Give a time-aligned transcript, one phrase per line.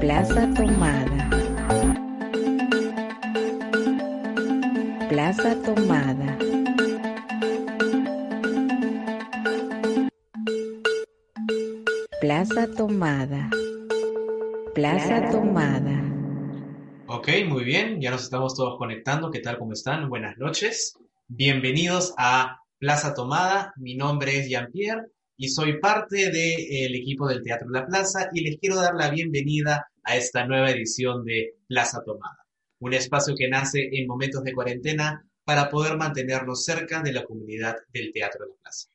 [0.00, 1.28] Plaza Tomada.
[5.08, 6.38] Plaza Tomada.
[12.20, 13.50] Plaza Tomada.
[14.72, 16.00] Plaza Tomada.
[17.08, 19.32] Ok, muy bien, ya nos estamos todos conectando.
[19.32, 19.58] ¿Qué tal?
[19.58, 20.08] ¿Cómo están?
[20.08, 20.94] Buenas noches.
[21.26, 23.72] Bienvenidos a Plaza Tomada.
[23.76, 25.08] Mi nombre es Jean-Pierre
[25.40, 29.88] y soy parte del equipo del Teatro La Plaza y les quiero dar la bienvenida
[30.02, 32.44] a esta nueva edición de Plaza Tomada,
[32.80, 37.76] un espacio que nace en momentos de cuarentena para poder mantenernos cerca de la comunidad
[37.92, 38.88] del Teatro La Plaza.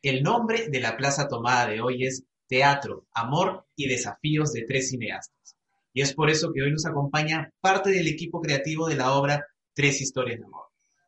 [0.00, 4.88] El nombre de la Plaza Tomada de hoy es Teatro, Amor y Desafíos de tres
[4.88, 5.56] cineastas.
[5.92, 9.46] Y es por eso que hoy nos acompaña parte del equipo creativo de la obra
[9.74, 10.64] Tres Historias de Amor.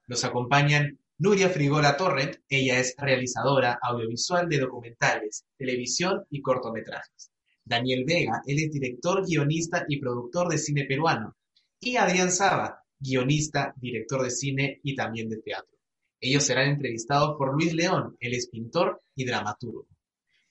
[0.08, 7.30] Nos acompañan Nuria Frigola Torrent, ella es realizadora audiovisual de documentales, televisión y cortometrajes.
[7.64, 11.36] Daniel Vega, él es director, guionista y productor de cine peruano.
[11.78, 15.78] Y Adrián Saba, guionista, director de cine y también de teatro.
[16.20, 19.86] Ellos serán entrevistados por Luis León, él es pintor y dramaturgo.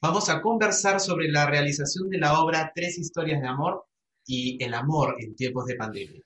[0.02, 3.84] Vamos a conversar sobre la realización de la obra Tres Historias de Amor
[4.26, 6.22] y el amor en tiempos de pandemia.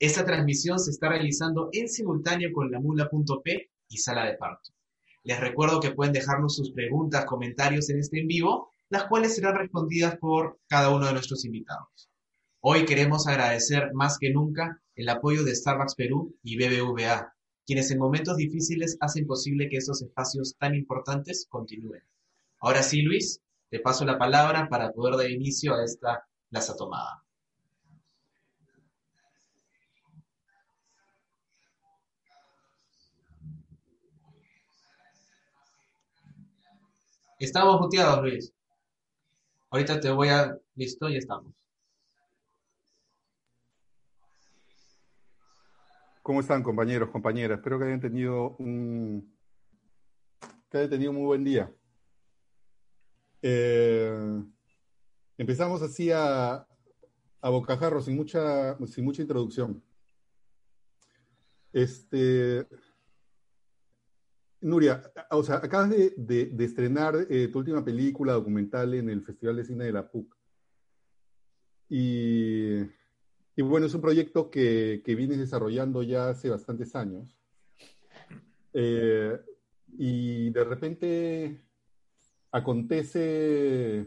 [0.00, 4.70] Esta transmisión se está realizando en simultáneo con la mula.p y sala de parto.
[5.24, 9.56] Les recuerdo que pueden dejarnos sus preguntas, comentarios en este en vivo, las cuales serán
[9.56, 12.08] respondidas por cada uno de nuestros invitados.
[12.60, 17.34] Hoy queremos agradecer más que nunca el apoyo de Starbucks Perú y BBVA,
[17.66, 22.02] quienes en momentos difíciles hacen posible que estos espacios tan importantes continúen.
[22.58, 27.19] Ahora sí, Luis, te paso la palabra para poder dar inicio a esta plaza tomada.
[37.40, 38.52] Estamos muteados, Luis.
[39.70, 40.54] Ahorita te voy a...
[40.74, 41.54] Listo, ya estamos.
[46.22, 47.56] ¿Cómo están, compañeros, compañeras?
[47.56, 49.34] Espero que hayan tenido un,
[50.68, 51.74] que hayan tenido un muy buen día.
[53.40, 54.44] Eh,
[55.38, 56.66] empezamos así a,
[57.40, 59.82] a bocajarro, sin mucha, sin mucha introducción.
[61.72, 62.66] Este,
[64.62, 69.64] Nuria, o sea, acabas de, estrenar eh, tu última película documental en el Festival de
[69.64, 70.36] Cine de la PUC.
[71.88, 72.82] Y,
[73.62, 77.36] bueno, es un proyecto que, que vienes desarrollando ya hace bastantes años.
[78.72, 79.38] Eh,
[79.98, 81.60] y de repente
[82.52, 84.06] acontece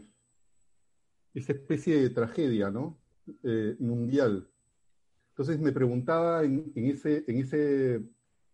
[1.34, 2.98] esta especie de tragedia, ¿no?
[3.42, 4.48] Eh, mundial.
[5.30, 7.24] Entonces me preguntaba en, ese,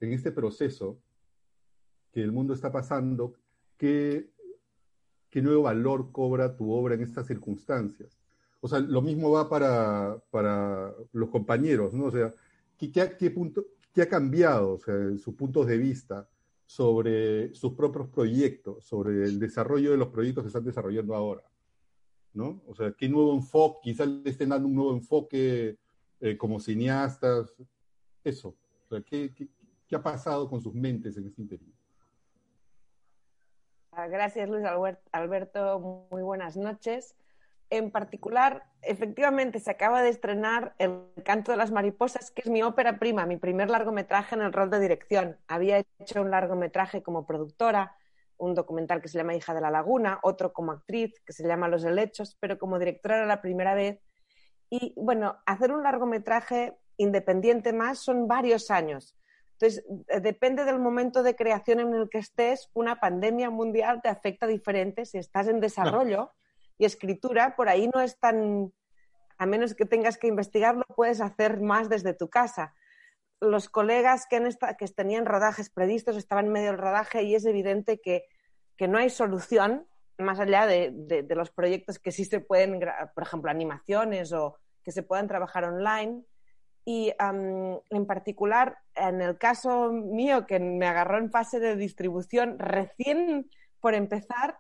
[0.01, 1.03] este proceso
[2.13, 3.35] que el mundo está pasando,
[3.77, 4.31] ¿qué,
[5.35, 8.19] nuevo valor cobra tu obra en estas circunstancias?
[8.61, 12.07] O sea, lo mismo va para, para los compañeros, ¿no?
[12.07, 12.35] O sea,
[12.77, 16.29] ¿qué, qué, qué punto, qué ha cambiado, o sea, sus puntos de vista
[16.67, 21.43] sobre sus propios proyectos, sobre el desarrollo de los proyectos que están desarrollando ahora.
[22.33, 22.63] ¿no?
[22.67, 25.79] O sea, qué nuevo enfoque, quizás le estén dando un nuevo enfoque
[26.21, 27.55] eh, como cineastas,
[28.23, 28.57] eso.
[28.87, 29.49] O sea, ¿qué, qué,
[29.87, 31.75] qué ha pasado con sus mentes en este interior?
[34.01, 34.65] Ah, gracias, Luis
[35.13, 36.07] Alberto.
[36.11, 37.15] Muy buenas noches.
[37.69, 42.63] En particular, efectivamente, se acaba de estrenar El canto de las mariposas, que es mi
[42.63, 45.37] ópera prima, mi primer largometraje en el rol de dirección.
[45.49, 47.95] Había hecho un largometraje como productora,
[48.39, 51.69] un documental que se llama Hija de la Laguna, otro como actriz que se llama
[51.69, 54.01] Los Helechos, pero como directora era la primera vez.
[54.71, 59.15] Y bueno, hacer un largometraje independiente más son varios años.
[59.61, 64.09] Entonces, eh, depende del momento de creación en el que estés, una pandemia mundial te
[64.09, 65.05] afecta diferente.
[65.05, 66.33] Si estás en desarrollo
[66.79, 68.73] y escritura, por ahí no es tan,
[69.37, 72.75] a menos que tengas que investigarlo, puedes hacer más desde tu casa.
[73.39, 74.43] Los colegas que,
[74.79, 78.25] que tenían rodajes previstos estaban en medio del rodaje y es evidente que,
[78.79, 79.87] que no hay solución
[80.17, 82.81] más allá de, de, de, los proyectos que sí se pueden,
[83.15, 86.25] por ejemplo, animaciones o que se puedan trabajar online
[86.85, 92.59] y um, en particular, en el caso mío, que me agarró en fase de distribución
[92.59, 93.51] recién
[93.81, 94.59] por empezar,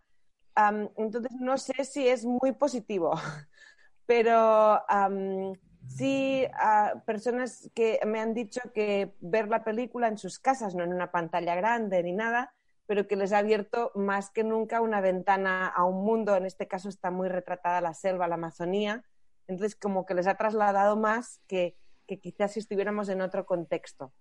[0.56, 3.14] um, entonces no sé si es muy positivo,
[4.06, 5.54] pero um,
[5.86, 10.84] sí uh, personas que me han dicho que ver la película en sus casas, no
[10.84, 12.52] en una pantalla grande ni nada,
[12.86, 16.66] pero que les ha abierto más que nunca una ventana a un mundo, en este
[16.66, 19.04] caso está muy retratada la selva, la Amazonía,
[19.46, 21.76] entonces como que les ha trasladado más que
[22.10, 24.12] que quizás si estuviéramos en otro contexto.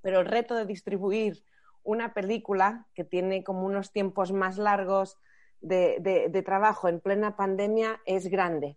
[0.00, 1.42] Pero el reto de distribuir
[1.82, 5.18] una película que tiene como unos tiempos más largos
[5.60, 5.98] de,
[6.30, 8.76] de, trabajo en plena pandemia es grande.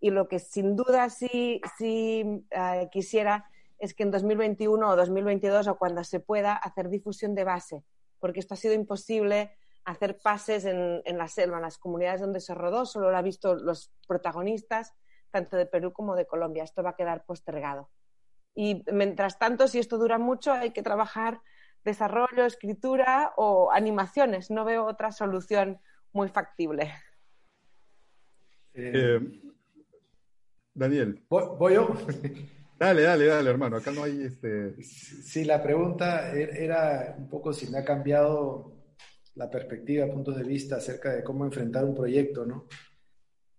[0.00, 2.24] Y lo que sin duda sí, sí
[2.56, 7.44] uh, quisiera es que en 2021 o 2022 o cuando se pueda hacer difusión de
[7.44, 7.84] base,
[8.18, 9.52] porque esto ha sido imposible
[9.84, 13.24] hacer pases en, en la selva, en las comunidades donde se rodó, solo lo han
[13.24, 14.94] visto los protagonistas
[15.34, 16.62] tanto de Perú como de Colombia.
[16.62, 17.90] Esto va a quedar postergado.
[18.54, 21.40] Y mientras tanto, si esto dura mucho, hay que trabajar
[21.84, 24.52] desarrollo, escritura o animaciones.
[24.52, 25.80] No veo otra solución
[26.12, 26.92] muy factible.
[28.74, 29.18] Eh,
[30.72, 31.24] Daniel.
[31.28, 31.88] ¿Voy, ¿Voy, yo?
[32.78, 33.76] Dale, dale, dale, hermano.
[33.76, 34.80] Acá no hay este.
[34.82, 38.72] Sí, la pregunta er-, era un poco si me ha cambiado
[39.34, 42.66] la perspectiva, puntos de vista acerca de cómo enfrentar un proyecto, ¿no?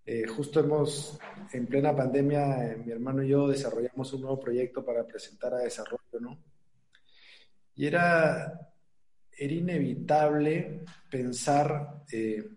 [0.08, 1.18] Eh, justo hemos,
[1.52, 5.60] en plena pandemia, eh, mi hermano y yo desarrollamos un nuevo proyecto para presentar a
[5.60, 6.44] desarrollo, ¿no?
[7.74, 8.72] Y era,
[9.36, 12.48] era inevitable pensar eh,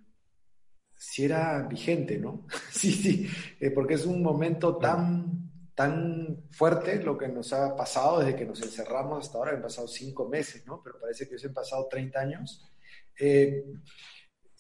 [0.95, 2.47] si era vigente, ¿no?
[2.71, 3.31] sí, sí,
[3.75, 8.61] porque es un momento tan, tan fuerte lo que nos ha pasado desde que nos
[8.61, 10.83] encerramos hasta ahora, han pasado cinco meses, ¿no?
[10.85, 12.71] Pero parece que se han pasado 30 años.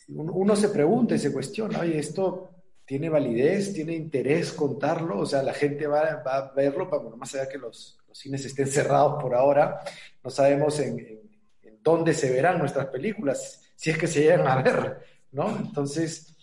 [0.08, 2.57] uno se pregunta y se cuestiona, oye, esto
[2.88, 7.18] tiene validez, tiene interés contarlo, o sea, la gente va, va a verlo, para, bueno,
[7.18, 9.78] más allá que los, los, cines estén cerrados por ahora,
[10.24, 11.20] no sabemos en,
[11.82, 15.00] dónde se verán nuestras películas, si es que se llegan a ver,
[15.32, 15.54] ¿no?
[15.58, 16.34] Entonces,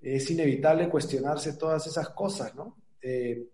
[0.00, 2.76] es inevitable cuestionarse todas esas cosas, ¿no?
[3.02, 3.48] Eh,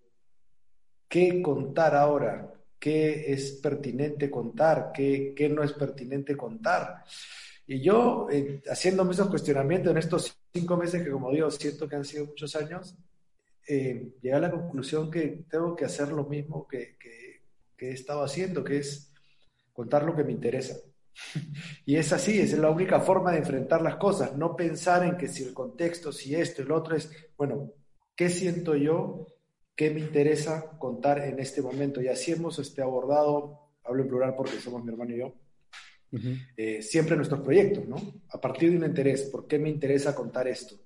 [1.08, 2.52] ¿Qué contar ahora?
[2.78, 4.92] ¿Qué es pertinente contar?
[4.92, 7.02] ¿Qué, qué no es pertinente contar?
[7.66, 11.96] Y yo, eh, haciéndome esos cuestionamientos en estos cinco meses que, como digo, siento que
[11.96, 12.96] han sido muchos años,
[13.68, 17.42] eh, llegué a la conclusión que tengo que hacer lo mismo que, que,
[17.76, 19.12] que he estado haciendo, que es
[19.72, 20.76] contar lo que me interesa.
[21.86, 25.28] y es así, es la única forma de enfrentar las cosas, no pensar en que
[25.28, 27.72] si el contexto, si esto, el otro es, bueno,
[28.14, 29.26] ¿qué siento yo?
[29.74, 32.00] ¿Qué me interesa contar en este momento?
[32.00, 35.34] Y así hemos este, abordado, hablo en plural porque somos mi hermano y yo,
[36.12, 36.46] Uh -huh.
[36.56, 37.96] eh, siempre nuestros proyectos, ¿no?
[38.30, 40.76] A partir de un interés, ¿por qué me interesa contar esto?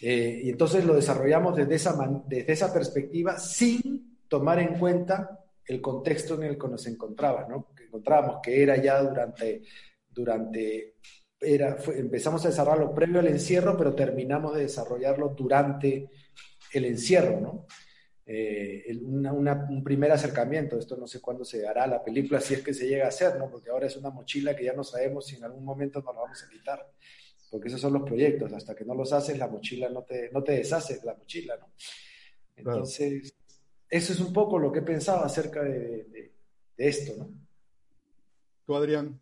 [0.00, 5.80] Eh, y entonces lo desarrollamos desde esa, desde esa perspectiva sin tomar en cuenta el
[5.80, 7.68] contexto en el que nos encontraba, ¿no?
[7.74, 9.62] Que encontrábamos que era ya durante,
[10.08, 10.94] durante
[11.40, 16.10] era, fue, empezamos a desarrollarlo previo al encierro, pero terminamos de desarrollarlo durante
[16.72, 17.66] el encierro, ¿no?
[18.30, 20.78] Eh, una, una, un primer acercamiento.
[20.78, 23.38] Esto no sé cuándo se hará la película, si es que se llega a hacer,
[23.38, 23.50] ¿no?
[23.50, 26.20] Porque ahora es una mochila que ya no sabemos si en algún momento nos la
[26.20, 26.92] vamos a quitar.
[27.50, 28.52] Porque esos son los proyectos.
[28.52, 31.56] Hasta que no los haces, la mochila no te, no te deshaces de la mochila,
[31.56, 31.72] ¿no?
[32.54, 33.58] Entonces, claro.
[33.88, 36.34] eso es un poco lo que he pensado acerca de, de,
[36.76, 37.30] de esto, ¿no?
[38.66, 39.18] Tú, Adrián,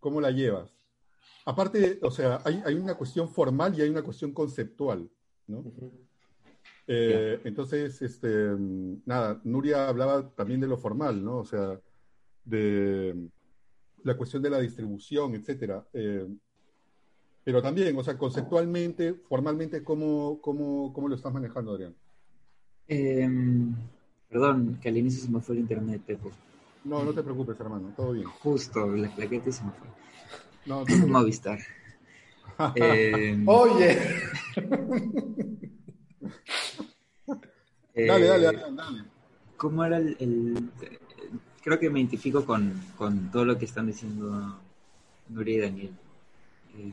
[0.00, 0.74] ¿cómo la llevas?
[1.44, 5.10] Aparte, o sea, hay, hay, una cuestión formal y hay una cuestión conceptual,
[5.46, 5.58] ¿no?
[5.58, 6.07] Uh -huh.
[6.90, 8.56] Eh, entonces, este,
[9.04, 11.36] nada, Nuria hablaba también de lo formal, ¿no?
[11.36, 11.78] O sea,
[12.44, 13.28] de,
[14.04, 15.86] la cuestión de la distribución, etcétera.
[15.92, 16.26] Eh,
[17.44, 21.94] pero también, o sea, conceptualmente, formalmente, ¿cómo, cómo, cómo lo estás manejando, Adrián?
[22.86, 23.74] Em,
[24.30, 26.30] perdón, que al inicio se me fue el internet, Pepo.
[26.84, 28.26] No, no te preocupes, hermano, todo bien.
[28.26, 29.88] Justo, la plaqueta se me fue.
[30.64, 31.10] No, preocupes.
[31.10, 31.58] Movistar.
[32.74, 33.98] Em, Oye,
[37.94, 39.04] eh, Dale, dale, Adrián, dale.
[39.56, 40.70] ¿Cómo era el, el-
[41.62, 44.58] Creo que me identifico con, con todo lo que están diciendo
[45.28, 45.92] Nuria y Daniel.
[46.76, 46.92] Eh,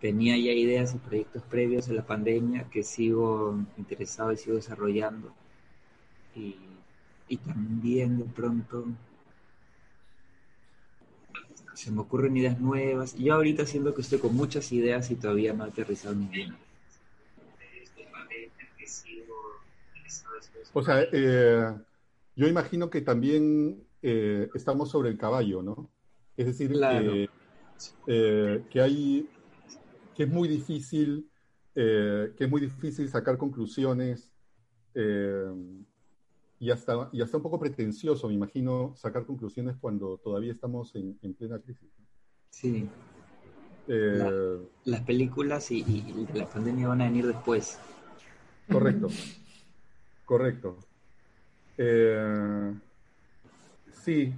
[0.00, 5.32] tenía ya ideas y proyectos previos a la pandemia que sigo interesado y sigo desarrollando.
[6.36, 6.56] Y,
[7.28, 8.86] y también de pronto
[11.74, 13.14] se me ocurren ideas nuevas.
[13.16, 16.56] Yo ahorita siento que estoy con muchas ideas y todavía no he aterrizado ninguna.
[20.72, 21.74] O sea, eh,
[22.36, 25.90] yo imagino que también eh, estamos sobre el caballo, ¿no?
[26.36, 27.12] Es decir, Claro.
[27.14, 27.28] eh,
[28.06, 29.28] eh, que hay,
[30.16, 31.30] que es muy difícil,
[31.74, 34.30] que es muy difícil sacar conclusiones
[36.60, 41.18] y hasta, y hasta un poco pretencioso, me imagino, sacar conclusiones cuando todavía estamos en,
[41.22, 41.90] en plena crisis.
[42.50, 42.88] Sí,
[43.86, 47.78] Eh, las películas y la pandemia van a venir después.
[48.70, 49.08] Correcto.
[50.34, 50.76] Correcto.
[51.78, 52.74] Eh,
[53.92, 54.34] sí.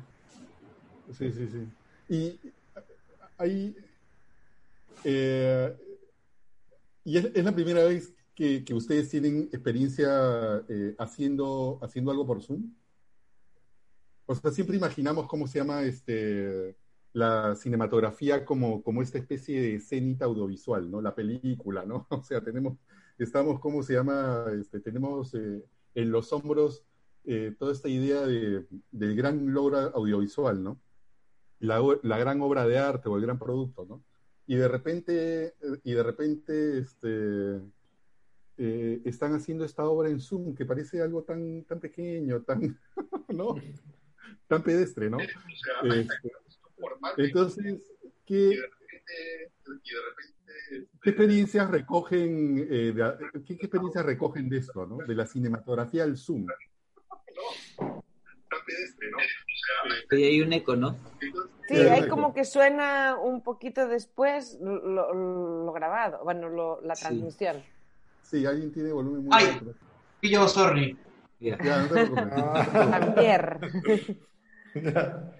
[1.10, 1.68] Sí, sí, sí.
[2.14, 2.40] Y
[3.38, 3.74] hay.
[5.04, 5.74] eh,
[7.02, 12.74] y es, la primera vez que, ustedes tienen experiencia eh, haciendo, haciendo algo por Zoom.
[14.26, 16.76] O sea, siempre imaginamos cómo se llama este,
[17.14, 21.00] la cinematografía como, como esta especie de escenita audiovisual, ¿no?
[21.00, 22.06] La película, ¿no?
[22.10, 22.76] O sea, tenemos,
[23.16, 24.44] estamos, ¿cómo se llama?
[24.60, 25.32] Este, tenemos
[25.96, 26.84] en los hombros
[27.24, 30.80] eh, toda esta idea de, del gran logro audiovisual, ¿no?
[31.58, 34.04] La, la gran obra de arte o el gran producto, ¿no?
[34.46, 37.60] Y de repente, y de repente, este,
[38.58, 42.78] eh, están haciendo esta obra en Zoom que parece algo tan, tan pequeño, tan,
[43.28, 43.56] ¿no?
[44.46, 45.18] Tan pedestre, ¿no?
[45.18, 46.30] Este,
[47.16, 47.82] entonces,
[48.24, 48.60] ¿qué,
[51.02, 54.98] qué experiencias recogen, eh, de- qué, qué experiencias recogen de esto, ¿no?
[54.98, 56.46] De la cinematografía al Zoom.
[60.10, 60.96] Y hay un eco, ¿no?
[61.68, 65.12] Sí, Sí, hay como que suena un poquito después lo,
[65.64, 67.02] lo grabado, bueno, lo- la Sí.
[67.02, 67.56] transmisión.
[68.22, 69.46] Sí, alguien tiene volumen muy Ay.
[69.58, 69.74] alto.
[70.22, 70.96] Yo, sorry.
[71.40, 71.58] Ya.
[71.62, 72.44] Ya, no te preocupes.
[74.76, 74.76] Ah.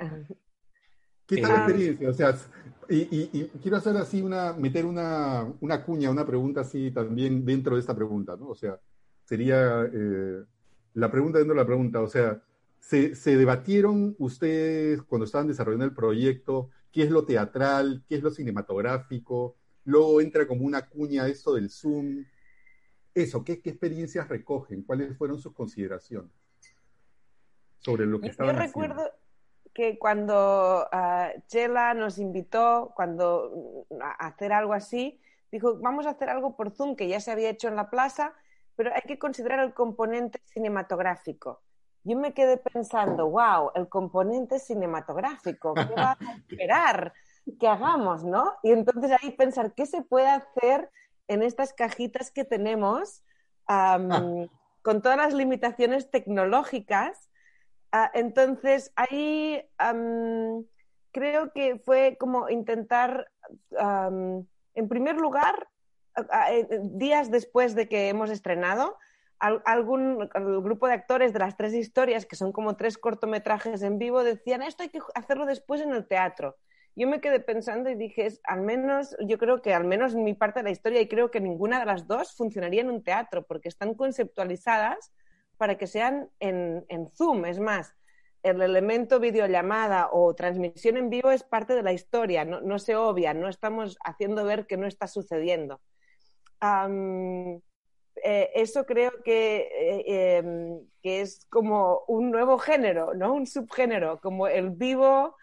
[1.26, 2.08] ¿Qué tal la Eh, experiencia?
[2.10, 2.34] O sea,
[2.88, 7.44] y, y- y quiero hacer así una, meter una, una cuña, una pregunta así también
[7.44, 8.48] dentro de esta pregunta, ¿no?
[8.48, 8.78] O sea,
[9.24, 10.44] sería eh,
[10.94, 12.42] la pregunta dentro de la pregunta, o sea,
[12.78, 18.22] ¿se, se debatieron ustedes cuando estaban desarrollando el proyecto qué es lo teatral, qué es
[18.22, 19.56] lo cinematográfico?
[19.84, 22.24] Luego entra como una cuña esto del Zoom.
[23.14, 24.82] Eso, ¿qué, qué experiencias recogen?
[24.82, 26.30] ¿Cuáles fueron sus consideraciones
[27.78, 29.02] sobre lo que Yo, yo estaban haciendo?
[29.76, 35.20] Que cuando ah, Chela nos invitó cuando mm, a hacer algo así,
[35.52, 38.32] dijo, vamos a hacer algo por Zoom, que ya se había hecho en la plaza,
[38.74, 41.60] pero hay que considerar el componente cinematográfico.
[42.04, 46.18] Yo me quedé pensando, wow, el componente cinematográfico, ¿qué va a
[46.48, 47.12] esperar
[47.60, 48.54] que hagamos, no?
[48.62, 50.90] Y entonces ahí pensar, ¿qué se puede hacer
[51.28, 53.22] en estas cajitas que tenemos
[53.66, 54.48] am,
[54.80, 57.28] con todas las limitaciones tecnológicas?
[57.98, 60.66] Ah, entonces, ahí am,
[61.12, 63.30] creo que fue como intentar,
[63.78, 65.68] am, en primer lugar,
[66.50, 68.98] eh, días después de que hemos estrenado,
[69.38, 70.28] al- algún
[70.62, 74.60] grupo de actores de las tres historias, que son como tres cortometrajes en vivo, decían,
[74.62, 76.56] esto hay que hacerlo después en el teatro.
[76.96, 80.34] Yo me quedé pensando y dije, al menos, yo creo que al menos en mi
[80.34, 83.46] parte de la historia, y creo que ninguna de las dos funcionaría en un teatro,
[83.46, 85.12] porque están conceptualizadas
[85.56, 86.84] para que sean en,
[87.16, 87.44] Zoom.
[87.46, 87.94] Es más,
[88.42, 93.34] el elemento videollamada o transmisión en vivo es parte de la historia, no, se obvia,
[93.34, 95.80] no estamos haciendo ver que no está sucediendo.
[98.24, 103.32] Eh, eso creo que, eh, em, que es como un nuevo género, ¿no?
[103.34, 105.36] Un subgénero, como el vivo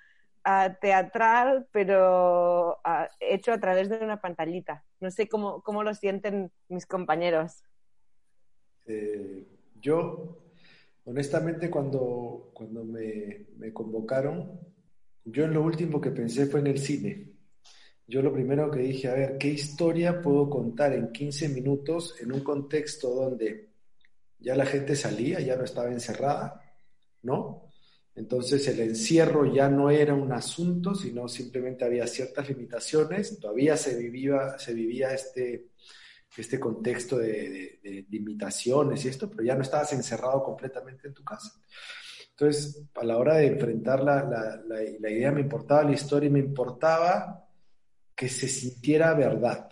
[0.44, 4.84] ah, teatral, pero ah, hecho a través de una pantallita.
[5.00, 7.64] No sé cómo, cómo lo sienten mis compañeros.
[9.84, 10.40] Yo,
[11.04, 14.62] honestamente, cuando, cuando me, me convocaron,
[15.26, 17.34] yo en lo último que pensé fue en el cine.
[18.08, 22.32] Yo lo primero que dije, a ver, ¿qué historia puedo contar en 15 minutos en
[22.32, 23.72] un contexto donde
[24.40, 26.62] ya la gente salía, ya no estaba encerrada,
[27.22, 27.70] ¿no?
[28.16, 33.98] Entonces el encierro ya no era un asunto, sino simplemente había ciertas limitaciones, todavía se
[33.98, 35.68] vivía, se vivía este,
[36.38, 41.54] este contexto de, limitaciones y esto, pero ya no estabas encerrado completamente en tu casa.
[42.32, 44.60] Entonces, a la hora de enfrentar la, la,
[45.00, 47.48] la, idea, me importaba la historia me importaba
[48.16, 49.70] que se sintiera verdad.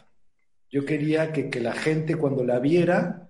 [0.69, 3.29] Yo quería que, que la gente cuando la viera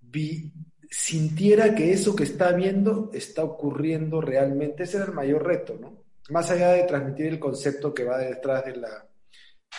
[0.00, 0.52] vi,
[0.90, 4.82] sintiera que eso que está viendo está ocurriendo realmente.
[4.82, 6.04] Ese era el mayor reto, ¿no?
[6.28, 9.08] Más allá de transmitir el concepto que va detrás de la,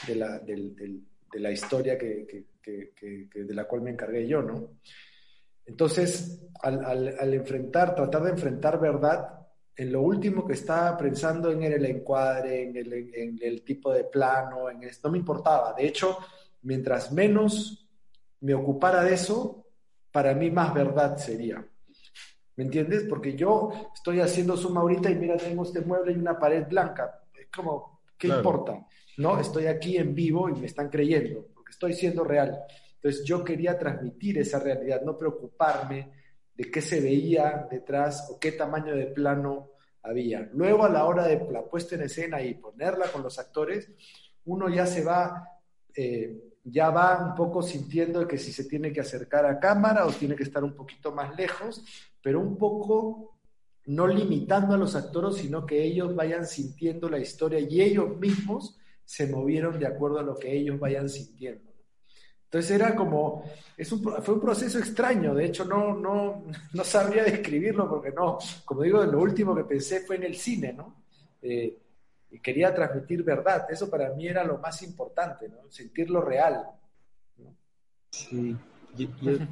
[0.08, 2.94] de la, de la historia que, que, que,
[3.34, 4.77] de la cual me encargué yo, ¿no?
[5.65, 9.39] Entonces, al, al, enfrentar, tratar de enfrentar verdad,
[9.75, 14.03] en lo último que estaba pensando en el encuadre, en el, en el tipo de
[14.03, 15.74] plano, en esto, no me importaba.
[15.74, 16.18] De hecho,
[16.63, 17.88] mientras menos
[18.41, 19.65] me ocupara de eso,
[20.12, 21.65] para mí más verdad sería.
[22.56, 23.06] ¿Me entiendes?
[23.10, 27.22] Porque yo estoy haciendo suma ahorita y mira, tengo este mueble y una pared blanca.
[27.34, 28.86] Es como, ¿qué importa?
[29.18, 32.60] No, estoy aquí en vivo y me están creyendo, estoy siendo real.
[32.96, 36.12] Entonces yo quería transmitir esa realidad, no preocuparme
[36.56, 39.72] de qué se veía detrás o qué tamaño de plano
[40.04, 40.50] había.
[40.54, 43.90] Luego a la hora de la puesta en escena y ponerla con los actores,
[44.46, 45.48] uno ya se va
[45.96, 50.12] eh, ya va un poco sintiendo que si se tiene que acercar a cámara o
[50.12, 51.84] tiene que estar un poquito más lejos,
[52.22, 53.40] pero un poco
[53.86, 58.78] no limitando a los actores, sino que ellos vayan sintiendo la historia y ellos mismos
[59.12, 61.70] se movieron de acuerdo a lo que ellos vayan sintiendo.
[62.46, 63.44] Entonces era como,
[63.75, 68.38] es un, fue un proceso extraño, de hecho no, no, no sabría describirlo porque no,
[68.63, 71.03] como digo, lo último que pensé fue en el cine, ¿no?
[71.41, 71.77] Eh,
[72.32, 73.68] y quería transmitir verdad.
[73.70, 75.70] Eso para mí era lo más importante, ¿no?
[75.70, 76.68] sentirlo real.
[78.12, 78.56] Sí,
[78.96, 79.08] yo,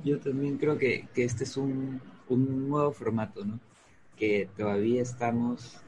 [0.05, 3.59] yo, también creo que, que este es un, un, nuevo formato, ¿no?
[4.15, 5.81] que todavía estamos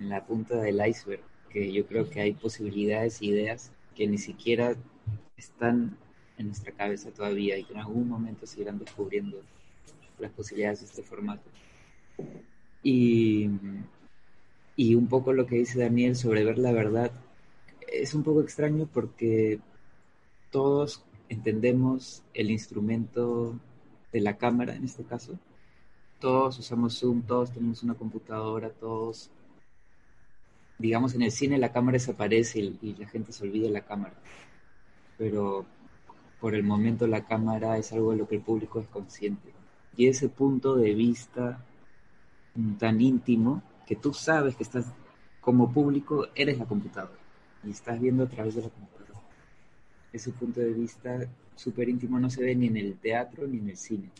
[0.00, 4.76] en la punta del iceberg, que yo creo que hay posibilidades, ideas que ni siquiera
[5.36, 5.96] están
[6.36, 9.40] en nuestra cabeza todavía y que en algún momento se irán descubriendo
[10.18, 11.48] las posibilidades de este formato.
[12.82, 13.50] Y
[14.78, 17.10] y un poco lo que dice Daniel sobre ver la verdad
[17.88, 19.58] es un poco extraño porque
[20.52, 23.58] todos entendemos el instrumento
[24.12, 25.36] de la cámara en este caso.
[26.20, 29.32] Todos usamos Zoom, todos tenemos una computadora, todos,
[30.78, 33.84] digamos, en el cine la cámara desaparece y, y la gente se olvida de la
[33.84, 34.14] cámara.
[35.16, 35.66] Pero
[36.40, 39.52] por el momento la cámara es algo de lo que el público es consciente.
[39.96, 41.64] Y ese punto de vista
[42.78, 44.86] tan íntimo que tú sabes que estás
[45.40, 47.18] como público, eres la computadora
[47.64, 49.20] y estás viendo a través de la computadora.
[50.12, 51.18] Ese punto de vista
[51.54, 54.10] súper íntimo no se ve ni en el teatro ni en el cine.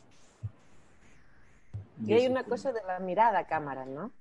[2.04, 4.12] Y, hay una cosa de la mirada a cámara, ¿no?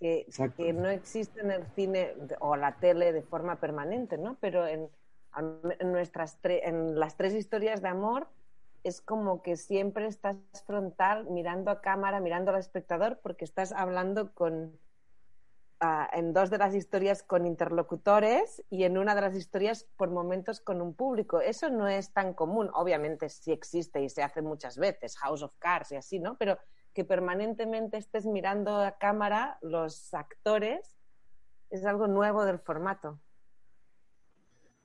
[0.00, 0.26] Que,
[0.56, 4.36] que, no existe en el cine o la tele de forma permanente, ¿no?
[4.40, 4.90] Pero en,
[5.36, 8.28] en nuestras en las tres historias de amor
[8.84, 14.34] es como que siempre estás frontal, mirando a cámara, mirando al espectador, porque estás hablando
[14.34, 14.78] con,
[15.80, 20.10] ah, en dos de las historias con interlocutores y en una de las historias por
[20.10, 21.40] momentos con un público.
[21.40, 22.70] Eso no es tan común.
[22.74, 26.36] Obviamente sí existe y se hace muchas veces, House of Cards y así, ¿no?
[26.36, 26.58] Pero
[26.94, 30.96] que permanentemente estés mirando a cámara los actores
[31.70, 33.20] es algo nuevo del formato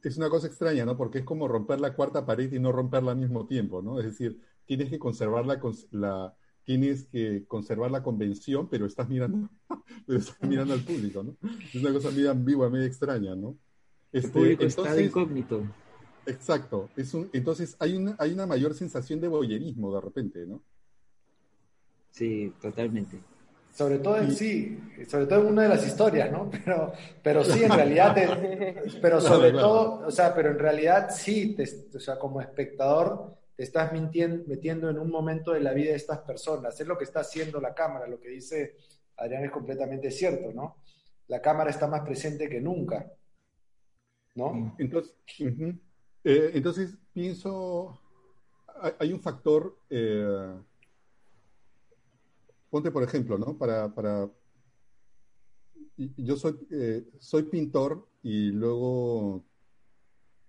[0.08, 0.96] es una cosa extraña, ¿no?
[0.96, 4.00] Porque es como romper la cuarta pared y no romperla al mismo tiempo, ¿no?
[4.00, 5.60] Es decir, tienes que conservar la,
[5.92, 9.50] la tienes que conservar la convención, pero estás mirando,
[10.06, 11.36] pero estás mirando al público, ¿no?
[11.74, 13.58] Es una cosa medio ambigua, medio extraña, ¿no?
[14.12, 15.64] Este, entonces, está incógnito.
[16.26, 16.90] Exacto.
[16.96, 20.64] Es un, entonces hay una, hay una mayor sensación de boyerismo de repente, ¿no?
[22.12, 23.20] Sí, totalmente.
[23.74, 26.50] Sobre todo en sí, sobre todo en una de las historias, ¿no?
[26.66, 26.92] Pero,
[27.24, 28.14] pero sí, en realidad,
[29.02, 31.56] pero sobre todo, o sea, pero en realidad sí,
[31.96, 35.96] o sea, como espectador, te estás mintiendo, metiendo en un momento de la vida de
[35.96, 36.80] estas personas.
[36.80, 38.76] Es lo que está haciendo la cámara, lo que dice
[39.18, 40.78] Adrián es completamente cierto, ¿no?
[41.28, 43.10] La cámara está más presente que nunca,
[44.36, 44.76] ¿no?
[44.78, 47.98] Entonces, eh, entonces pienso,
[49.00, 49.78] hay, un factor...
[49.90, 50.54] Eh,
[52.70, 53.58] ponte por ejemplo, ¿no?
[53.58, 54.30] Para, para
[56.18, 59.44] yo soy, eh, soy pintor y luego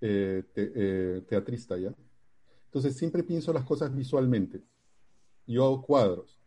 [0.00, 1.94] eh, eh, teatrista, ¿ya?
[2.66, 4.62] Entonces siempre pienso las cosas visualmente.
[5.46, 6.38] Yo hago cuadros.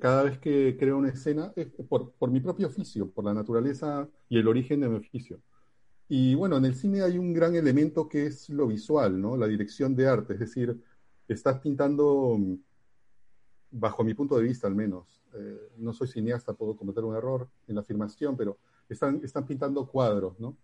[0.00, 1.52] cada vez que creo una escena,
[1.88, 5.40] por, por, mi propio oficio, por la naturaleza y el origen de mi oficio.
[6.08, 9.36] Y bueno, en el cine hay un gran elemento que es lo visual, ¿no?
[9.36, 10.80] La dirección de arte, es decir,
[11.28, 12.38] estás pintando
[13.70, 15.22] bajo mi punto de vista al menos.
[15.34, 19.86] Eh, no soy cineasta, puedo cometer un error en la afirmación, pero están, están pintando
[19.86, 20.56] cuadros, ¿no?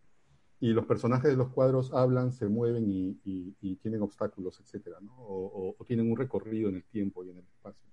[0.61, 5.13] Y los personajes de los cuadros hablan, se mueven y, tienen obstáculos, etcétera, ¿no?
[5.19, 7.91] O tienen un recorrido en el tiempo y en el espacio.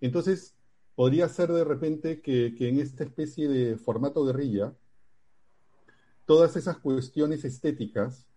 [0.00, 0.54] Entonces,
[0.94, 4.72] podría ser de repente que, que en esta especie de formato guerrilla,
[6.26, 8.28] todas esas cuestiones estéticas,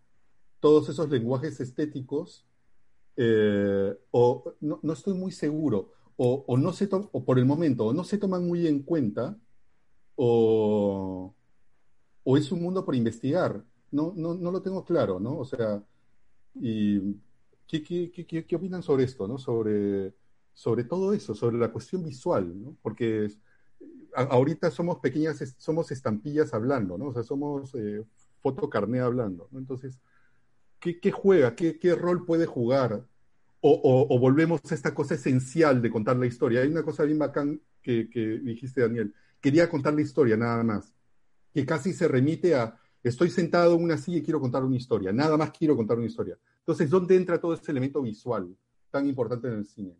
[0.59, 2.45] todos esos lenguajes estéticos,
[3.21, 7.87] eh, o no, no estoy muy seguro, o, o no se o por el momento,
[7.87, 9.37] o no se toman muy en cuenta,
[10.15, 11.35] o,
[12.23, 13.63] o es un mundo por investigar.
[13.91, 15.37] No, no, no lo tengo claro, ¿no?
[15.39, 15.83] O sea,
[16.55, 16.99] y
[17.67, 19.37] ¿qué, qué, qué, qué- opinan sobre esto, ¿no?
[19.39, 20.15] Sobre,
[20.53, 22.77] sobre todo eso, sobre la cuestión visual, ¿no?
[22.81, 23.29] Porque
[24.15, 27.07] a- ahorita somos pequeñas, es- somos estampillas hablando, ¿no?
[27.07, 28.05] O sea, somos eh,
[28.41, 29.59] fotocarné hablando, ¿no?
[29.59, 29.99] Entonces,
[30.79, 31.55] ¿qué, qué juega?
[31.55, 33.08] ¿Qué, qué rol puede jugar?
[33.61, 36.61] O, o- o volvemos a esta cosa esencial de contar la historia.
[36.61, 39.13] Hay una cosa bien bacán que, que dijiste, Daniel.
[39.41, 40.93] Quería contar la historia, nada más.
[41.53, 45.11] Que casi se remite a, estoy sentado en una silla y quiero contar una historia.
[45.11, 46.37] Nada más quiero contar una historia.
[46.59, 48.55] Entonces, ¿dónde entra todo ese elemento visual
[48.91, 49.93] tan importante en el cine?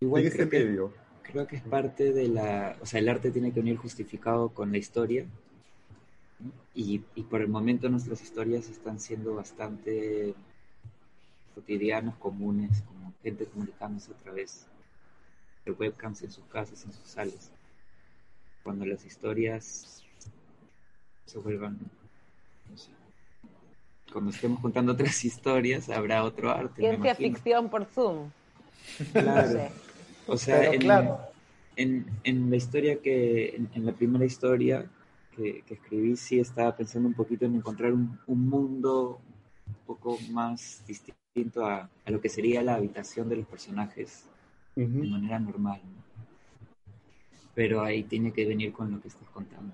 [0.00, 0.92] Igual en este creo que, medio.
[1.22, 4.70] creo que es parte de la, o sea, el arte tiene que venir justificado con
[4.70, 5.26] la historia.
[6.74, 6.98] y
[7.30, 10.34] por el momento nuestras historias están siendo bastante
[11.56, 14.66] cotidianas, comunes, como gente comunicándose a través
[15.64, 17.50] de webcams en sus casas, en sus salas.
[18.62, 20.04] Cuando las historias
[21.24, 21.78] se vuelvan,
[22.70, 22.90] no sé,
[24.12, 26.82] cuando estemos contando otras historias, habrá otro arte.
[26.82, 28.30] Ciencia ficción por Zoom.
[29.12, 29.48] Claro.
[29.48, 29.70] No sé.
[30.26, 31.20] O sea, en, claro.
[31.76, 34.84] en, en la historia que, en, en la primera historia
[35.34, 39.20] que, que escribí, sí estaba pensando un poquito en encontrar un, un mundo
[39.66, 41.25] un poco más distinto
[41.64, 44.24] a, a lo que sería la habitación de los personajes
[44.74, 45.04] de Ujú.
[45.04, 45.80] manera normal.
[45.84, 46.02] ¿no?
[47.54, 49.72] Pero ahí tiene que venir con lo que estás contando.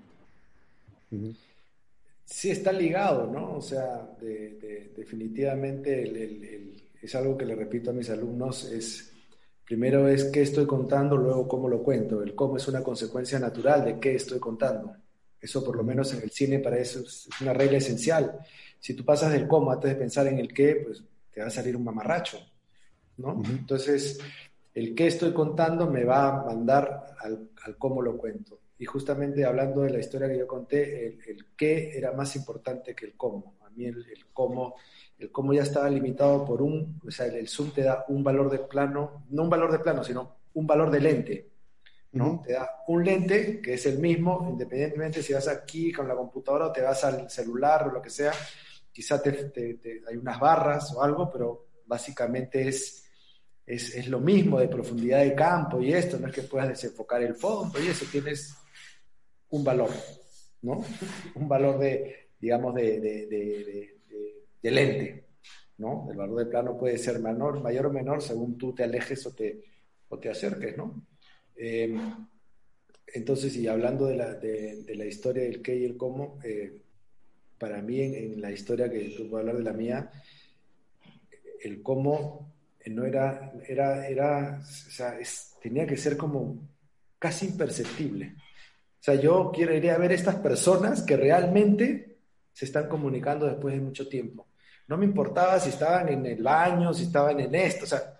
[1.11, 1.35] Ujú.
[2.25, 3.57] Sí, está ligado, ¿no?
[3.57, 8.09] O sea, de- de- definitivamente el- el- el- es algo que le repito a mis
[8.11, 9.12] alumnos, es
[9.64, 12.22] primero es qué estoy contando, luego cómo lo cuento.
[12.22, 14.94] El cómo es una consecuencia natural de qué estoy contando.
[15.40, 18.38] Eso por lo menos en el cine para eso es es una regla esencial.
[18.79, 21.51] Si tú pasas del cómo antes de pensar en el qué, pues te va a
[21.51, 22.38] salir un mamarracho,
[23.16, 23.35] ¿no?
[23.35, 23.53] Ujú.
[23.53, 24.18] Entonces,
[24.75, 28.61] el qué estoy contando me va a mandar al, al cómo lo cuento.
[28.79, 32.95] Y justamente hablando de la historia que yo conté, el, el qué era más importante
[32.95, 33.55] que el cómo.
[33.64, 34.75] A mí el, el cómo,
[35.18, 38.25] el cómo ya estaba limitado por un, o sea, el, el zoom te da un
[38.25, 41.53] valor de plano, no un valor de plano, sino un valor de lente.
[42.12, 42.27] ¿no?
[42.27, 42.42] Ujú.
[42.42, 46.66] Te da un lente que es el mismo, independientemente si vas aquí con la computadora
[46.66, 48.33] o te vas al celular o lo que sea,
[48.93, 53.05] quizá te, te- hay unas barras o algo, pero básicamente es,
[53.67, 57.23] es, es lo mismo de profundidad de campo y esto, no es que puedas desenfocar
[57.23, 58.55] el fondo y eso, tienes
[59.51, 59.91] un valor,
[60.63, 60.85] ¿no?
[61.35, 65.25] Un valor de, digamos, de, de, de- lente,
[65.79, 66.07] ¿no?
[66.11, 69.35] El valor de plano puede ser menor, mayor o menor según tú te alejes o
[69.35, 69.61] te,
[70.09, 71.05] o te acerques, ¿no?
[71.57, 71.95] Eh,
[73.15, 76.82] entonces, y hablando de la, de la historia del qué y el cómo, eh,
[77.62, 80.11] para mí en, en la historia que tú puedes hablar de la mía,
[81.62, 86.68] el cómo eh, no era, era, era, o sea, es- tenía que ser como
[87.20, 88.35] casi imperceptible.
[89.01, 92.16] O sea, yo quiero ir a ver estas personas que realmente
[92.53, 94.48] se están comunicando después de mucho tiempo.
[94.88, 98.18] No me importaba si estaban en el baño, si estaban en esto, o sea,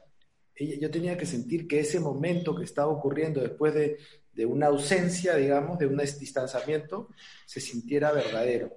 [0.81, 3.99] yo tenía que sentir que ese momento que estaba ocurriendo después de,
[4.33, 7.09] de una ausencia, digamos, de un distanciamiento,
[7.45, 8.71] se sintiera verdadero,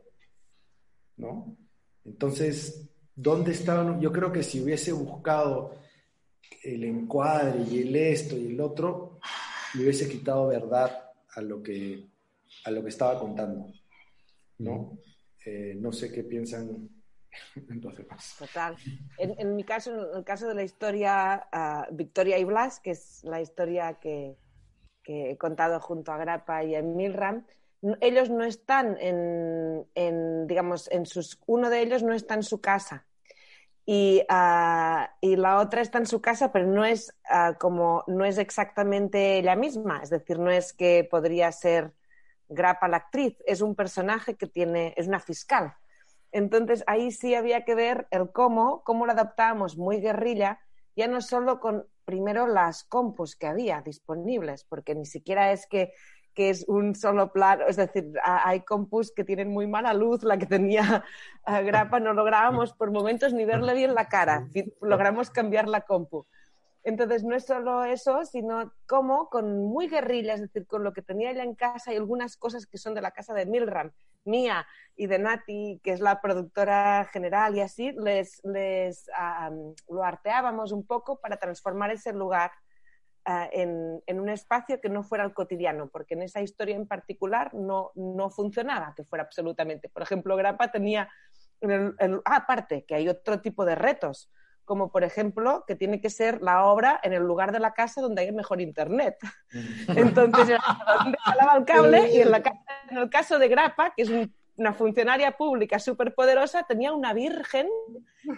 [1.18, 1.58] ¿no?
[2.04, 4.00] Entonces, ¿dónde estaban?
[4.00, 5.76] Yo creo que si hubiese buscado
[6.64, 9.20] el encuadre y el esto y el otro,
[9.74, 12.06] le hubiese quitado verdad a lo que,
[12.66, 13.72] a lo que estaba contando,
[14.60, 14.98] ¿no?
[15.46, 16.90] Eh, no sé qué piensan
[17.82, 18.36] los demás.
[18.40, 18.76] Total.
[19.18, 22.92] En, en mi caso, en el caso de la historia ah, Victoria y Blas, que
[22.92, 24.38] es la historia que,
[25.04, 27.46] que he contado junto a Grappa y a Milram,
[28.02, 32.62] ellos no están en, en, digamos, en sus, uno de ellos no está en su
[32.62, 33.06] casa
[33.86, 38.26] y, ah, y la otra está en su casa, pero no es ah, como, no
[38.26, 41.94] es exactamente ella misma, es decir, no es que podría ser
[42.48, 45.76] Grappa la actriz, es un personaje que tiene, es una fiscal.
[46.32, 50.60] Entonces ahí sí había que ver el cómo, cómo lo adaptábamos muy guerrilla,
[50.96, 55.94] ya no solo con primero las compus que había disponibles, porque ni siquiera es que,
[56.36, 60.38] que es un solo plano, es decir, hay compus que tienen muy mala luz, la
[60.38, 61.04] que tenía
[61.48, 64.48] eh, Grappa no lográbamos por momentos ni verle bien la cara,
[64.82, 66.28] logramos cambiar la compu.
[66.84, 71.02] Entonces, no es solo eso, sino cómo con muy guerrilla, es decir, con lo que
[71.02, 73.92] tenía ella en casa y algunas cosas que son de la casa de Milram,
[74.24, 79.08] mía y de Nati, que es la productora general y así, les, les
[79.90, 82.52] lo arteábamos un poco para transformar ese lugar
[83.28, 86.88] uh, en, en, un espacio que no fuera el cotidiano, porque en esa historia en
[86.88, 89.90] particular no, no funcionaba que fuera absolutamente.
[89.90, 91.10] Por ejemplo, Grapa tenía,
[91.62, 91.94] el,
[92.26, 94.30] ah, aparte, que hay otro tipo de retos
[94.66, 98.02] como por ejemplo que tiene que ser la obra en el lugar de la casa
[98.02, 99.16] donde hay mejor internet.
[99.96, 100.58] Entonces,
[101.00, 101.18] donde
[101.58, 102.38] el cable y en, la,
[102.90, 107.14] en, el caso de Grapa, que es un, una funcionaria pública súper poderosa, tenía una
[107.14, 107.68] virgen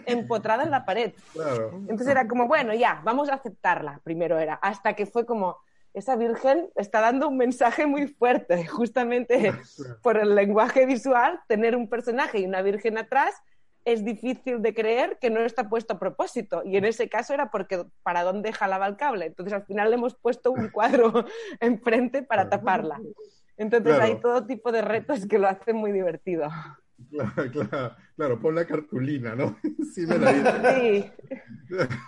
[0.06, 1.12] empotrada en la pared.
[1.32, 1.70] Claro.
[1.88, 5.58] Entonces era como, bueno, ya, vamos a aceptarla, primero era, hasta que fue como,
[5.94, 9.52] esa virgen está dando un mensaje muy fuerte, justamente
[10.02, 13.34] por el lenguaje visual, tener un personaje y una virgen atrás
[13.84, 16.62] es difícil de creer que no está puesto a propósito.
[16.64, 19.26] Y en ese caso era porque para dónde jalaba el cable.
[19.26, 21.24] Entonces al final le hemos puesto un cuadro
[21.60, 23.00] enfrente para taparla.
[23.58, 24.04] Entonces claro.
[24.04, 26.48] hay todo tipo de retos que lo hacen muy divertido.
[27.10, 29.56] Claro, claro, claro, pon la cartulina, ¿no?
[29.94, 31.10] Sí, me la sí,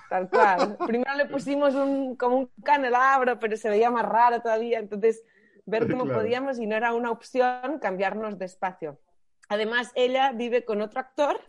[0.09, 0.77] tal cual.
[0.87, 4.79] Primero le pusimos un, como un candelabro, pero se veía más raro todavía.
[4.79, 5.23] Entonces,
[5.67, 6.21] ver cómo claro.
[6.21, 9.01] podíamos, y no era una opción, cambiarnos de espacio.
[9.49, 11.41] Además, ella vive con otro actor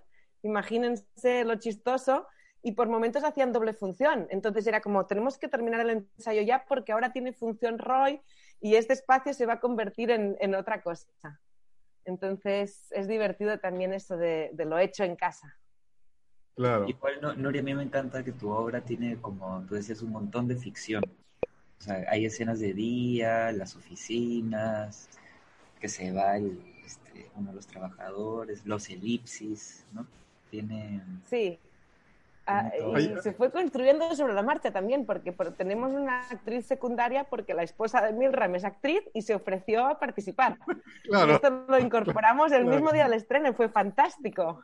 [0.43, 2.27] imagínense lo chistoso,
[2.63, 4.27] y por momentos hacían doble función.
[4.29, 8.21] Entonces era como, tenemos que terminar el ensayo ya porque ahora tiene función Roy
[8.61, 11.09] y este espacio se va a convertir en, en otra cosa.
[12.05, 15.57] Entonces es divertido también eso de, de, lo hecho en casa.
[16.55, 16.87] Claro.
[16.87, 20.11] Igual, no, Nuria, a mí me encanta que tu obra tiene, como tú decías, un
[20.11, 21.03] montón de ficción.
[21.79, 25.09] O sea, hay escenas de día, las oficinas,
[25.79, 30.05] que se va el, este, uno de los trabajadores, los elipsis, ¿no?
[30.51, 31.01] tiene...
[31.27, 31.57] Sí.
[32.47, 37.53] Ah, y se fue construyendo sobre la marcha también, porque tenemos una actriz secundaria porque
[37.53, 40.57] la esposa de Milram es actriz y se ofreció a participar.
[41.03, 41.33] Claro.
[41.33, 44.63] Esto lo incorporamos el mismo día del estreno, fue fantástico.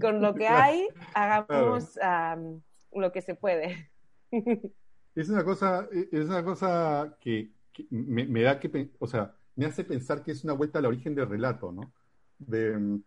[0.00, 2.40] Con lo que hay, hagamos claro.
[2.40, 3.90] um, lo que se puede.
[5.14, 9.64] Es una cosa, es una cosa que, que me, me, da que, o sea, me
[9.64, 11.92] hace pensar que es una vuelta al origen del relato, ¿no?
[12.36, 12.98] De,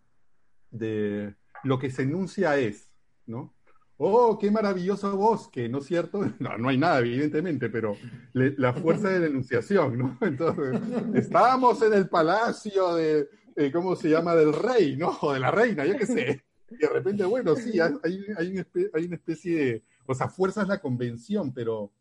[0.71, 2.89] de lo que se enuncia es,
[3.25, 3.56] ¿no?
[3.99, 6.21] Oh, qué maravilloso bosque, ¿no es cierto?
[6.39, 7.97] No, no hay nada, evidentemente, pero
[8.33, 10.17] la fuerza de la enunciación, ¿no?
[10.21, 10.79] Entonces,
[11.15, 14.35] estamos en el palacio de, eh, ¿cómo se llama?
[14.35, 15.17] Del rey, ¿no?
[15.21, 16.43] O de la reina, yo qué sé.
[16.69, 17.93] Y de repente, bueno, sí, hay,
[18.37, 21.91] hay, una, especie, hay una especie de, o sea, fuerza es la convención, pero,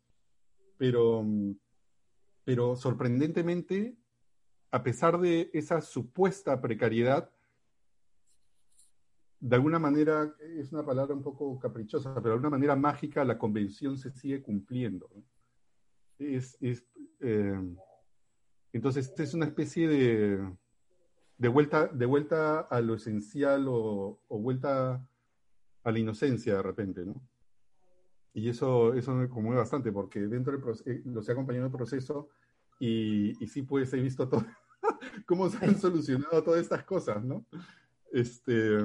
[0.77, 1.25] pero,
[2.43, 3.95] pero sorprendentemente,
[4.69, 7.31] a pesar de esa supuesta precariedad,
[9.39, 13.37] de alguna manera, es una palabra un poco caprichosa, pero de alguna manera mágica la
[13.37, 15.09] convención se sigue cumpliendo.
[15.13, 15.23] ¿no?
[16.17, 16.83] Es, es
[17.19, 17.59] eh,
[18.73, 20.39] entonces, es una especie de,
[21.37, 25.03] de, vuelta, de vuelta a lo esencial o, o, vuelta
[25.83, 27.21] a la inocencia de repente, ¿no?
[28.33, 31.71] Y eso, eso me conmueve bastante porque dentro del proceso, eh, los he acompañado en
[31.71, 32.29] el proceso
[32.79, 34.45] y, y sí, pues he visto todo,
[35.25, 37.45] cómo se han solucionado todas estas cosas, ¿no?
[38.11, 38.77] Este,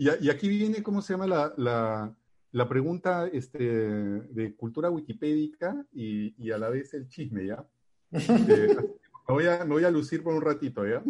[0.00, 2.16] y, y, aquí viene, ¿cómo se llama la, la,
[2.52, 7.68] la pregunta este, de cultura wikipédica y, y, a la vez el chisme, ¿ya?
[8.12, 8.18] Eh,
[9.28, 11.04] me, voy a, me voy a lucir por un ratito, ¿ya?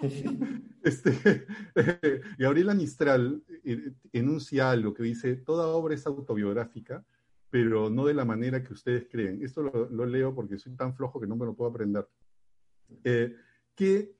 [0.82, 7.02] este, eh, Gabriela Mistral eh, enuncia algo que dice, toda obra es autobiográfica,
[7.48, 9.42] pero no de la manera que ustedes creen.
[9.42, 12.06] Esto lo, lo leo porque soy tan flojo que no me lo puedo aprender.
[13.04, 13.34] Eh,
[13.74, 14.14] ¿qué,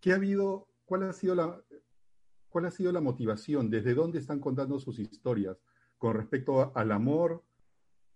[0.00, 1.62] ¿Qué ha habido ¿cuál ha sido la,
[2.48, 3.70] cuál ha sido la motivación?
[3.70, 5.56] ¿Desde dónde están contando sus historias
[5.98, 7.44] con respecto a, al amor?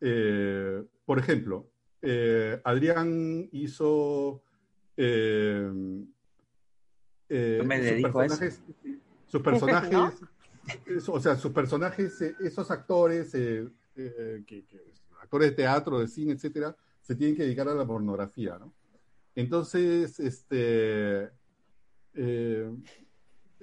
[0.01, 1.71] Eh, por ejemplo,
[2.03, 4.43] eh, Adrián hizo...
[4.97, 5.71] Eh,
[7.29, 8.63] me dedico sus personajes, a eso.
[9.29, 11.15] Sus personajes, ¿No?
[11.15, 14.65] o sea, sus personajes, esos actores, que, que,
[15.21, 18.75] actores de teatro, de cine, etcétera, se tienen que dedicar a la pornografía, ¿no?
[19.37, 21.31] Entonces, este,
[22.15, 22.71] eh,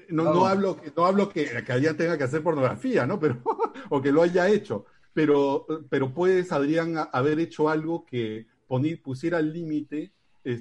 [0.10, 3.20] no, no, hablo, no hablo que, que Adrián tenga que hacer pornografía, ¿no?
[3.20, 3.42] Pero,
[3.90, 4.86] o que lo haya hecho.
[5.14, 10.14] Pero, pero puedes, Adrián, haber hecho algo que poner, pusiera al límite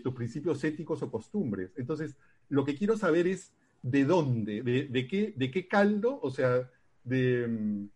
[0.02, 1.70] tus principios éticos o costumbres.
[1.76, 2.16] Entonces,
[2.48, 6.68] lo que quiero saber es de dónde, de, de, qué, de qué caldo, o sea,
[7.04, 7.88] de,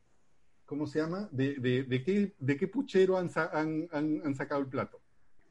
[0.64, 1.28] ¿cómo se llama?
[1.30, 5.00] De, de, de qué, de qué puchero han, han, han, han sacado el plato,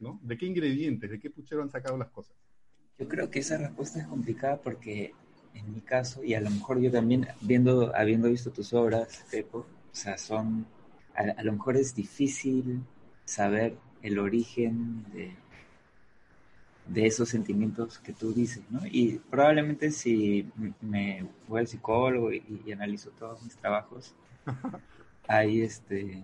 [0.00, 0.18] ¿no?
[0.22, 2.34] De qué ingredientes, de qué puchero han sacado las cosas.
[2.98, 5.14] Yo creo que esa respuesta es complicada porque
[5.54, 9.58] en mi caso, y a lo mejor yo también, viendo, habiendo visto tus obras, Pepo,
[9.60, 10.66] O sea, son,
[11.14, 12.82] a, a lo mejor es difícil
[13.24, 15.34] saber el origen de,
[16.86, 18.80] de esos sentimientos que tú dices, ¿no?
[18.84, 24.14] Y probablemente si me voy al psicólogo y, y analizo todos mis trabajos,
[25.28, 26.22] hay este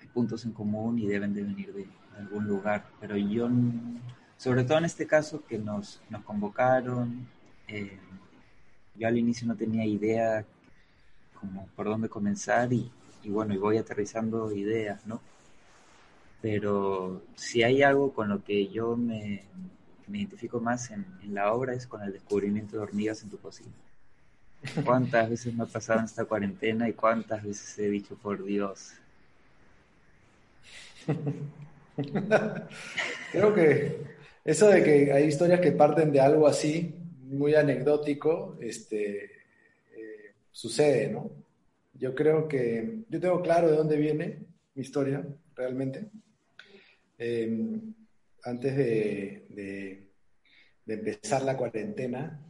[0.00, 3.48] hay puntos en común y deben de venir de, de algún lugar, pero yo,
[4.42, 7.28] sobre todo en este caso que nos, nos convocaron,
[7.68, 7.96] eh,
[8.96, 10.44] yo al inicio no tenía idea
[11.38, 12.90] como por dónde comenzar y,
[13.26, 15.20] bueno, y voy aterrizando ideas, ¿no?
[16.40, 19.44] Pero si hay algo con lo que yo me,
[20.08, 23.38] me identifico más en, en la obra es con el descubrimiento de hormigas en tu
[23.38, 23.70] cocina.
[24.84, 28.94] ¿Cuántas veces me ha pasado en esta cuarentena y cuántas veces he dicho, por Dios?
[33.32, 34.11] Creo que
[34.44, 41.08] eso de que hay historias que parten de algo así, muy anecdótico, este, eh, sucede,
[41.08, 41.30] ¿no?
[41.94, 44.38] Yo creo que yo tengo claro de dónde viene
[44.74, 45.24] mi historia,
[45.54, 46.06] realmente.
[47.18, 47.78] Eh,
[48.44, 50.02] antes de-
[50.84, 52.40] de empezar la cuarentena,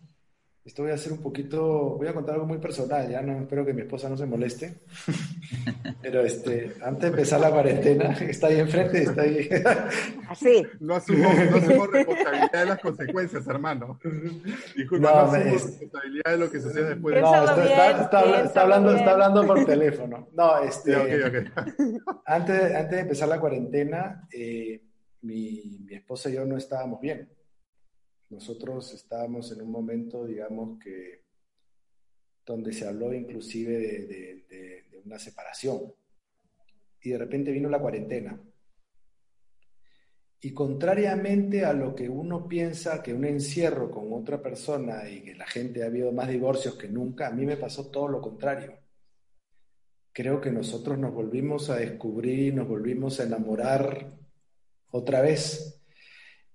[0.64, 3.66] esto voy a hacer un poquito, voy a contar algo muy personal, ya no espero
[3.66, 4.74] que mi esposa no se moleste,
[6.02, 9.48] pero este, antes de empezar la cuarentena, está ahí enfrente, está ahí.
[10.28, 10.64] Así.
[10.80, 13.98] No asumo, no asumo responsabilidad de las consecuencias, hermano.
[14.76, 17.20] Disculpa, no, No, asumo es- responsabilidad de lo que sucede después.
[17.20, 18.98] No, está, bien, está- está- está hablando, bien.
[19.00, 20.28] está hablando por teléfono.
[20.32, 22.16] No, este, Sí, ok, ok.
[22.24, 24.80] Antes, antes de empezar la cuarentena, eh,
[25.22, 27.28] mi, mi esposa y yo no estábamos bien.
[28.32, 31.20] Nosotros estábamos en un momento, digamos, que
[32.46, 35.92] donde se habló inclusive de, una separación.
[37.02, 38.40] Y de repente vino la cuarentena.
[40.40, 45.34] Y contrariamente a lo que uno piensa que un encierro con otra persona y que
[45.34, 48.78] la gente ha habido más divorcios que nunca, a mí me pasó todo lo contrario.
[50.12, 54.16] Creo que nosotros nos volvimos a descubrir, nos volvimos a enamorar
[54.90, 55.81] otra vez.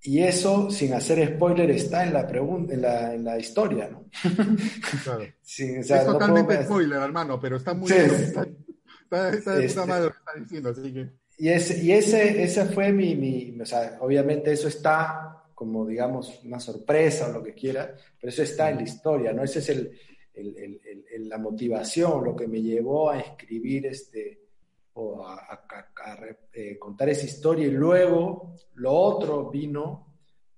[0.04, 4.06] Y eso, sin hacer spoiler, está en la, pregun- en la, en la historia, ¿no?
[5.04, 5.26] Claro.
[5.42, 7.96] Sí, o sea, es no totalmente puedo- spoiler, hermano, pero está muy Sí.
[7.96, 8.10] bien.
[8.12, 8.42] Está,
[9.04, 11.10] está, está Este- madre lo que está diciendo, así que.
[11.40, 16.40] Y ese, y ese, ese fue mi, mi, o sea, obviamente eso está como, digamos,
[16.44, 19.44] una sorpresa o lo que quiera, pero eso está en la historia, ¿no?
[19.44, 19.92] Esa es el,
[20.34, 24.40] el- el- el- el- la motivación, lo que me llevó a escribir este,
[25.00, 25.64] o a,
[26.54, 30.16] eh, contar esa historia y luego lo otro vino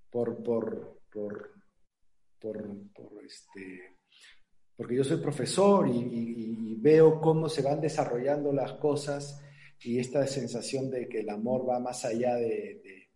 [0.09, 1.51] por, por, por,
[2.39, 2.65] por,
[3.25, 3.97] este,
[4.77, 9.43] porque yo soy profesor y, veo cómo se van desarrollando las cosas
[9.81, 13.09] y esta sensación de que el amor va más allá de, de-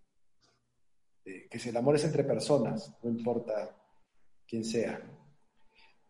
[1.23, 3.73] de- que el amor es entre personas, no importa
[4.45, 5.01] quién sea.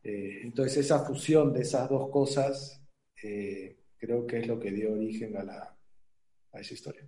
[0.01, 2.81] Eh, entonces esa fusión de esas dos cosas
[3.21, 5.77] eh, creo que es lo que dio origen a, la,
[6.51, 7.07] a esa historia.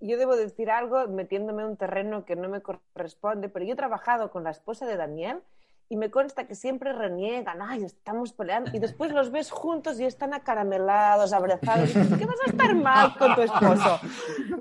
[0.00, 3.76] Yo debo decir algo metiéndome en un terreno que no me corresponde, pero yo he
[3.76, 5.40] trabajado con la esposa de Daniel
[5.88, 10.04] y me consta que siempre reniegan, ay, estamos peleando, y después los ves juntos y
[10.04, 11.90] están acaramelados, abrazados.
[11.94, 14.00] y dices, ¿Qué vas a estar mal con tu esposo?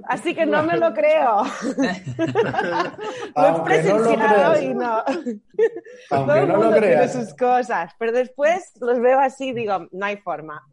[0.08, 1.44] Así que no me lo creo.
[3.36, 4.62] lo he Aunque no lo presenciado creas.
[4.62, 5.04] y no.
[6.10, 7.14] Todo el no lo mundo tiene creas.
[7.14, 10.64] sus cosas, pero después los veo así y digo, no hay forma.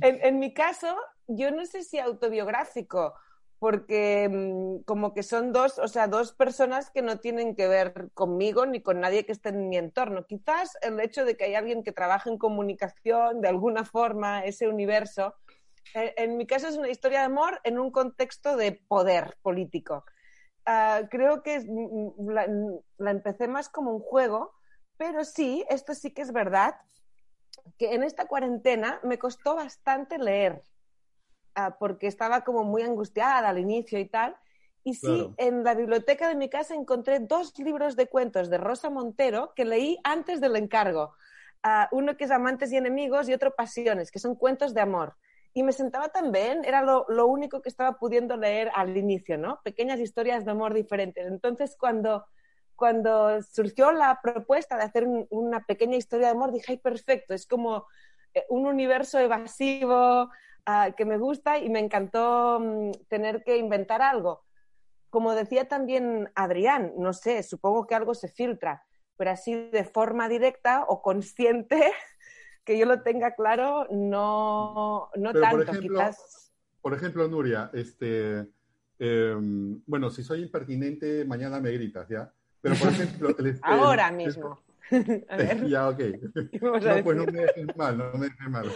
[0.00, 0.94] En, en mi caso,
[1.26, 3.14] yo no sé si autobiográfico,
[3.58, 8.10] porque mm, como que son dos, o sea, dos personas que no tienen que ver
[8.14, 10.26] conmigo ni con nadie que esté en mi entorno.
[10.26, 14.68] Quizás el hecho de que hay alguien que trabaja en comunicación, de alguna forma, ese
[14.68, 15.34] universo.
[15.94, 20.04] Eh, En mi caso es una historia de amor en un contexto de poder político.
[20.66, 22.46] Ah, creo que mm, mm, la,
[22.98, 24.52] la empecé más como un juego,
[24.96, 26.74] pero sí, esto sí que es verdad,
[27.78, 30.62] que en esta cuarentena me costó bastante leer,
[31.56, 34.36] ah, porque estaba como muy angustiada al inicio y tal.
[34.84, 35.34] Y sí, Claro.
[35.38, 39.64] en la biblioteca de mi casa encontré dos libros de cuentos de Rosa Montero que
[39.64, 41.14] leí antes del encargo.
[41.64, 45.16] Ah, uno que es Amantes y Enemigos y otro Pasiones, que son cuentos de amor.
[45.54, 49.38] Y me sentaba tan bien, era lo, lo único que estaba pudiendo leer al inicio,
[49.38, 49.58] ¿no?
[49.64, 51.26] Pequeñas historias de amor diferentes.
[51.26, 52.26] Entonces, cuando,
[52.76, 57.32] cuando surgió la propuesta de hacer un- una pequeña historia de amor, dije, ay, perfecto,
[57.34, 57.86] es como
[58.34, 60.30] eh, un universo evasivo
[60.66, 64.44] ah, que me gusta y me encantó mm, tener que inventar algo.
[65.08, 68.84] Como decía también Adrián, no sé, supongo que algo se filtra,
[69.16, 71.80] pero así de forma directa o consciente,
[72.64, 76.52] que yo lo tenga claro, no, no Pero, por tanto, ejemplo, quizás.
[76.82, 78.46] Por ejemplo, Nuria, este,
[78.98, 82.32] em, bueno, si soy impertinente, mañana me gritas, ¿ya?
[82.60, 84.60] Pero, por ejemplo, el- el- Ahora el- mismo.
[85.28, 85.96] A ver, ya, ok.
[85.96, 88.66] ¿qué me vas a No, pues no me dejes mal, no me dejes mal.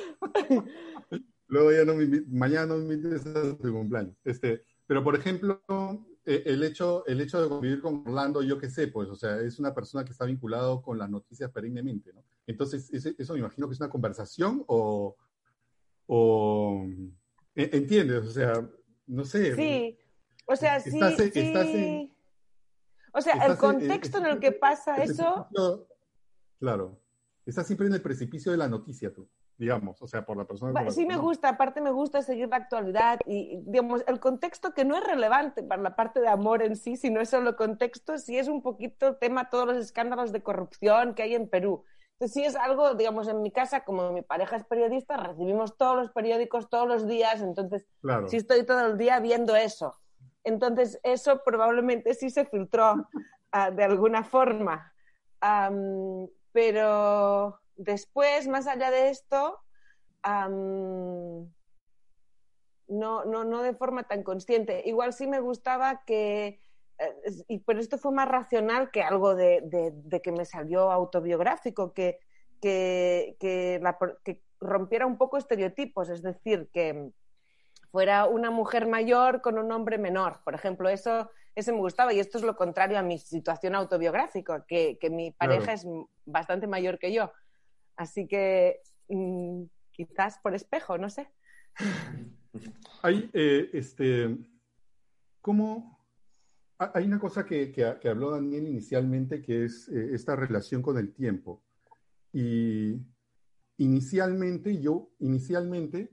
[1.51, 4.16] Luego ya no me mañana no me invites a tu cumpleaños.
[4.24, 5.61] Este, pero por ejemplo,
[6.24, 9.40] eh, el hecho, el hecho de convivir con Orlando, yo qué sé, pues, o sea,
[9.40, 12.24] es una persona que está vinculado con las noticias perennemente, ¿no?
[12.46, 15.16] Entonces, eso me imagino que es una conversación o,
[16.07, 16.86] o
[17.55, 18.26] e- ¿entiendes?
[18.26, 18.68] O sea,
[19.07, 19.55] no sé.
[19.57, 19.98] Sí,
[20.46, 21.38] o sea, sí, Estás en- sí.
[21.40, 22.16] estás en-
[23.12, 25.48] o sea, el en- contexto en el que pasa eso,
[26.59, 27.01] Claro.
[27.46, 29.28] Estás siempre en el precipicio de la noticia, tú,
[29.61, 32.49] digamos, o sea, por la persona con la Sí me gusta, aparte me gusta seguir
[32.49, 36.63] la actualidad y, digamos, el contexto que no es relevante para la parte de amor
[36.63, 40.33] en sí, sino es solo contexto, sí es un poquito el tema, todos los escándalos
[40.33, 41.85] de corrupción que hay en Perú.
[42.15, 45.95] Entonces sí es algo, digamos, en mi casa, como mi pareja es periodista, recibimos todos
[45.95, 48.29] los periódicos todos los días, entonces Claro.
[48.29, 49.95] sí estoy todo el día viendo eso.
[50.43, 53.07] Entonces eso probablemente sí se filtró
[53.53, 54.95] ah, de alguna forma.
[55.43, 59.59] Am, pero después, más allá de esto,
[62.89, 64.83] no, no, no de forma tan consciente.
[64.87, 66.61] Igual sí me gustaba que,
[66.99, 67.14] eh,
[67.49, 71.93] y, pero esto fue más racional que algo de, de- de que me salió autobiográfico,
[71.95, 72.18] que,
[72.61, 77.11] que, que, la por- que rompiera un poco estereotipos, es decir, que
[77.91, 82.20] fuera una mujer mayor con un hombre menor, por ejemplo, eso, eso me gustaba y
[82.20, 85.74] esto es lo contrario a mi situación autobiográfica, que, que mi pareja Claro.
[85.74, 85.87] es
[86.26, 87.33] bastante mayor que yo.
[88.01, 91.28] Así que mm, quizás por espejo, no sé.
[93.03, 94.38] Hay, eh, este,
[95.42, 95.98] ¿cómo?
[96.78, 100.80] ha- Hay una cosa que, que- que habló Daniel inicialmente, que es eh, esta relación
[100.80, 101.62] con el tiempo.
[102.32, 102.96] Y
[103.76, 106.11] inicialmente, yo, inicialmente,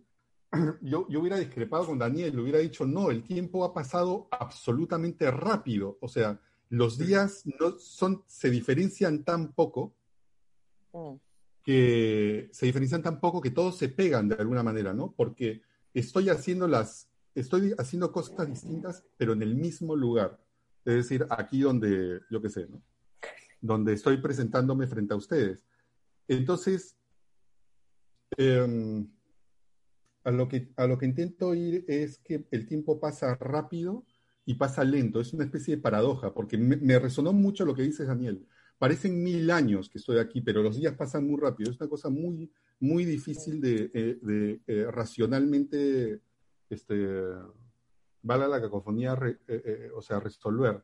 [0.81, 5.31] yo, yo hubiera discrepado con Daniel, le hubiera dicho, no, el tiempo ha pasado absolutamente
[5.31, 5.97] rápido.
[6.01, 9.93] O sea, los días no son, se diferencian tan poco
[10.93, 11.15] Mm.
[11.67, 15.11] Que se diferencian tan poco que todos se pegan de alguna manera, ¿no?
[15.11, 15.63] Porque
[15.93, 20.39] estoy haciendo las, estoy haciendo cosas distintas, pero en el mismo lugar.
[20.85, 22.81] Es decir, aquí donde, yo qué sé, ¿no?
[23.59, 25.61] Donde estoy presentándome frente a ustedes.
[26.29, 26.95] Entonces,
[28.37, 29.05] em,
[30.23, 34.05] a lo que, a lo que intento ir es que el tiempo pasa rápido
[34.45, 35.19] y pasa lento.
[35.19, 38.47] Es una especie de paradoja, porque me, me resonó mucho lo que dices, Daniel.
[38.77, 41.71] Parecen mil años que estoy aquí, pero los días pasan muy rápido.
[41.71, 46.21] Es una cosa muy, muy difícil de, eh, de, eh, racionalmente,
[46.69, 47.15] este,
[48.21, 50.83] valga la cacofonía, re- eh, eh, o sea, resolver.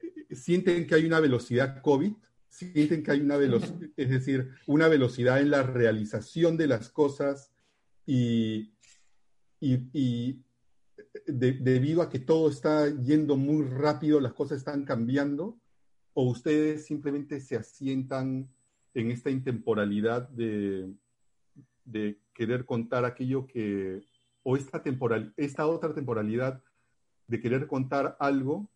[0.00, 2.12] Eh, Sienten que hay una velocidad COVID,
[2.48, 7.52] sienten que hay una velocidad, es decir, una velocidad en la realización de las cosas
[8.06, 8.72] y,
[9.60, 10.42] y, y
[11.26, 15.59] de- debido a que todo está yendo muy rápido, las cosas están cambiando,
[16.20, 18.46] o ustedes simplemente se asientan
[18.92, 20.92] en esta intemporalidad de,
[22.34, 24.02] querer contar aquello que,
[24.42, 26.62] o esta, temporal, esta otra temporalidad
[27.26, 28.68] de querer contar algo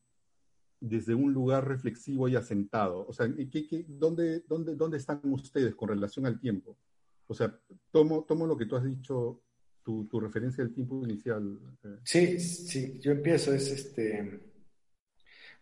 [0.81, 3.05] desde un lugar reflexivo y asentado.
[3.07, 6.79] O sea, ¿qué, qué, dónde, dónde, ¿dónde están ustedes con relación al tiempo?
[7.27, 7.55] O sea,
[7.91, 9.43] tomo, tomo lo que tú has dicho,
[9.83, 11.59] tu, tu referencia al tiempo inicial.
[11.85, 11.99] eh.
[12.05, 14.54] Sí, sí, yo empiezo, es este...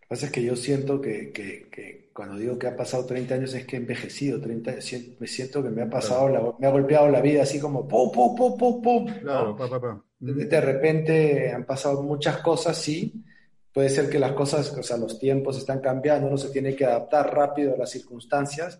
[0.02, 3.06] Lo que pasa es que yo siento que, que- que cuando digo que ha pasado
[3.06, 6.54] 30 años es que he envejecido, 30, sien- me siento que me ha pasado, la-
[6.58, 9.20] me ha golpeado la vida así como pum, pum, pum, pum, pum, ¿no?
[9.22, 10.04] Claro, pa, pa, pa.
[10.20, 13.24] De, de repente han pasado muchas cosas, sí.
[13.72, 16.84] Puede ser que las cosas, o sea, los tiempos están cambiando, uno se tiene que
[16.84, 18.78] adaptar rápido a las circunstancias,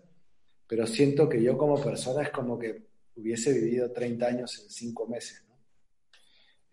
[0.67, 2.83] pero siento que yo como persona es como que
[3.15, 5.55] hubiese vivido 30 años en 5 meses, ¿no?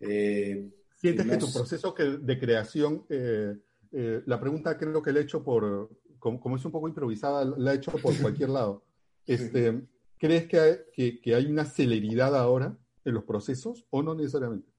[0.01, 3.55] Eh, ¿Sientes que no tu proceso que- de creación, eh,
[3.91, 5.89] eh, la pregunta creo que la he hecho por,
[6.19, 8.83] como, como es un poco improvisada, la he hecho por cualquier lado.
[9.25, 9.81] Este,
[10.17, 14.69] ¿Crees que hay, que, que hay una celeridad ahora en los procesos o no necesariamente?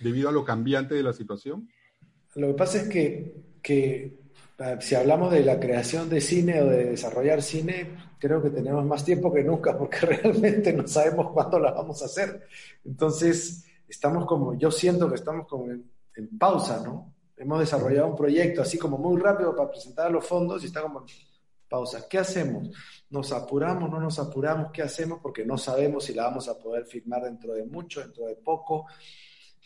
[0.00, 1.68] Debido a lo cambiante de la situación.
[2.34, 4.20] Lo que pasa es que, que
[4.58, 8.84] eh, si hablamos de la creación de cine o de desarrollar cine, creo que tenemos
[8.84, 12.46] más tiempo que nunca porque realmente no sabemos cuándo la vamos a hacer.
[12.84, 17.14] Entonces, estamos como, yo siento que estamos como en, en pausa, ¿no?
[17.40, 20.82] Hemos desarrollado un proyecto así como muy rápido para presentar a los fondos y está
[20.82, 21.06] como
[21.66, 22.06] pausa.
[22.06, 22.68] ¿Qué hacemos?
[23.08, 23.88] ¿Nos apuramos?
[23.90, 24.70] ¿No nos apuramos?
[24.70, 25.20] ¿Qué hacemos?
[25.22, 28.88] Porque no sabemos si la vamos a poder firmar dentro de mucho, dentro de poco,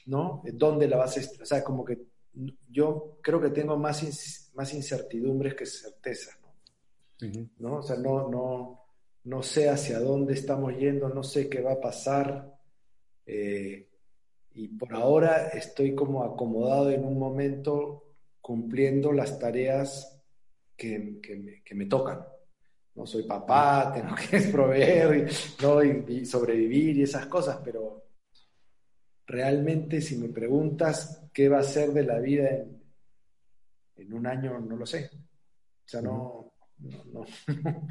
[0.07, 0.41] ¿no?
[0.53, 1.43] ¿Dónde la vas a...
[1.43, 2.01] O sea, como que
[2.69, 7.49] yo creo que tengo más, más incertidumbres que certezas, ¿no?
[7.59, 7.79] ¿no?
[7.79, 8.85] O sea, no, no,
[9.25, 12.57] no sé hacia dónde estamos yendo, no sé qué va a pasar.
[13.27, 13.89] eh,
[14.55, 18.05] y por ahora estoy como acomodado en un momento
[18.41, 20.23] cumpliendo las tareas
[20.77, 22.25] que, que me, que me tocan.
[22.95, 25.31] no soy papá, tengo que proveer
[25.63, 25.83] ¿no?
[25.83, 28.05] y, y sobrevivir y esas cosas, pero
[29.27, 32.83] realmente si me preguntas qué va a ser de la vida en,
[33.97, 35.11] en un año, no lo sé.
[35.13, 37.27] O sea, no, no, no,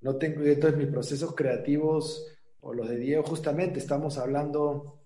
[0.00, 2.26] no tengo, entonces mis procesos creativos
[2.60, 5.00] o los de Diego, justamente estamos hablando,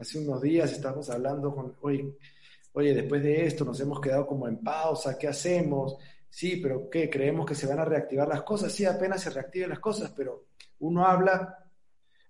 [0.00, 2.16] hace unos días estamos hablando con, oye,
[2.72, 5.96] oye, después de esto nos hemos quedado como en pausa, ¿qué hacemos?
[6.28, 7.08] Sí, pero ¿qué?
[7.08, 8.72] ¿Creemos que se van a reactivar las cosas?
[8.72, 10.48] Sí, apenas se reactiven las cosas, pero
[10.80, 11.66] uno habla,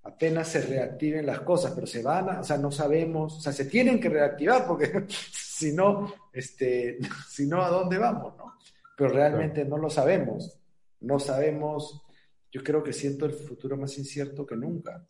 [0.04, 3.52] apenas se reactiven las cosas, pero se van a, o sea, no sabemos, o sea,
[3.52, 6.98] se tienen que reactivar porque si no, este,
[7.28, 8.54] si no, ¿a dónde vamos, no?
[8.96, 10.58] Pero realmente no lo sabemos,
[11.00, 12.02] no sabemos,
[12.50, 15.06] yo creo que siento el futuro más incierto que nunca,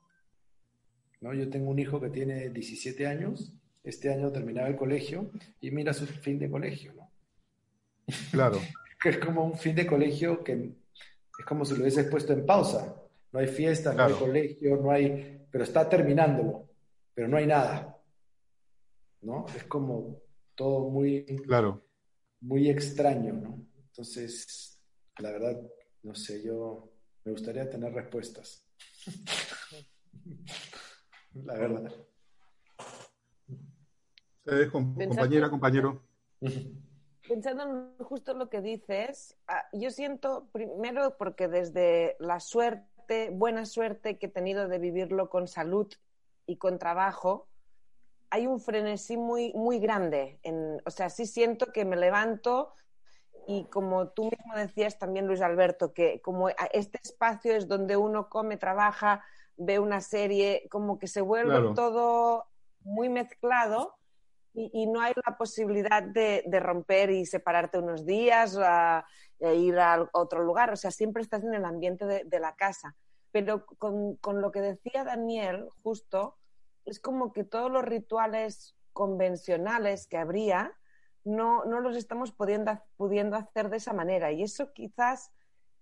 [1.27, 1.35] ¿no?
[1.35, 3.53] Yo tengo un hijo que tiene 17 años,
[3.83, 7.11] este año terminaba el colegio y mira su fin de colegio, ¿no?
[8.31, 8.61] Claro.
[9.03, 10.53] que es como un fin de colegio que
[11.39, 12.95] es como si lo hubieses puesto en pausa.
[13.33, 14.11] No hay fiesta, Claro.
[14.11, 16.69] no hay colegio, no hay, pero está terminándolo,
[17.15, 17.93] pero no hay nada.
[19.23, 19.47] ¿No?
[19.57, 20.21] Es como
[20.55, 21.83] todo muy, Claro.
[22.41, 23.67] muy extraño, ¿no?
[23.89, 24.79] Entonces,
[25.19, 25.61] la verdad,
[26.05, 26.93] no sé, yo
[27.25, 28.65] me gustaría tener respuestas.
[31.45, 31.93] La verdad.
[34.45, 36.03] Ustedes, Pensando- compañera, compañero.
[37.29, 43.67] Pensando en justo lo que dices, ah, yo siento primero porque desde la suerte, buena
[43.67, 45.93] suerte que he tenido de vivirlo con salud
[46.47, 47.49] y con trabajo,
[48.31, 50.39] hay un frenesí muy, muy grande.
[50.43, 52.73] En, o sea, sí siento que me levanto
[53.47, 58.29] y como tú mismo decías también, Luis Alberto, que como este espacio es donde uno
[58.29, 59.25] come, trabaja,
[59.57, 61.75] ve una serie, como que se vuelve Claro.
[61.75, 62.47] todo
[62.81, 63.95] muy mezclado
[64.53, 69.07] y, y no hay la posibilidad de, de romper y separarte unos días a-
[69.39, 70.73] e ir a otro lugar.
[70.73, 72.97] O sea, siempre estás en el ambiente de, de la casa.
[73.33, 76.39] Pero con, con lo que decía Daniel, justo,
[76.87, 80.73] es como que todos los rituales convencionales que habría
[81.27, 84.31] no, no los estamos pudiendo, pudiendo hacer de esa manera.
[84.31, 85.33] Y eso quizás,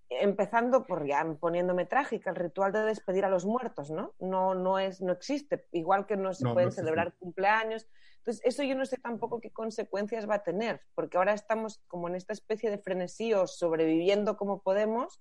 [0.08, 4.14] empezando por ya poniéndome trágica, el ritual de despedir a los muertos, ¿no?
[4.18, 5.66] No, no, es, no existe.
[5.72, 7.86] Igual que no se No, pueden celebrar cumpleaños.
[8.18, 12.08] Entonces, eso yo no sé tampoco qué consecuencias va a tener, porque ahora estamos como
[12.08, 15.20] en esta especie de frenesí o sobreviviendo como podemos,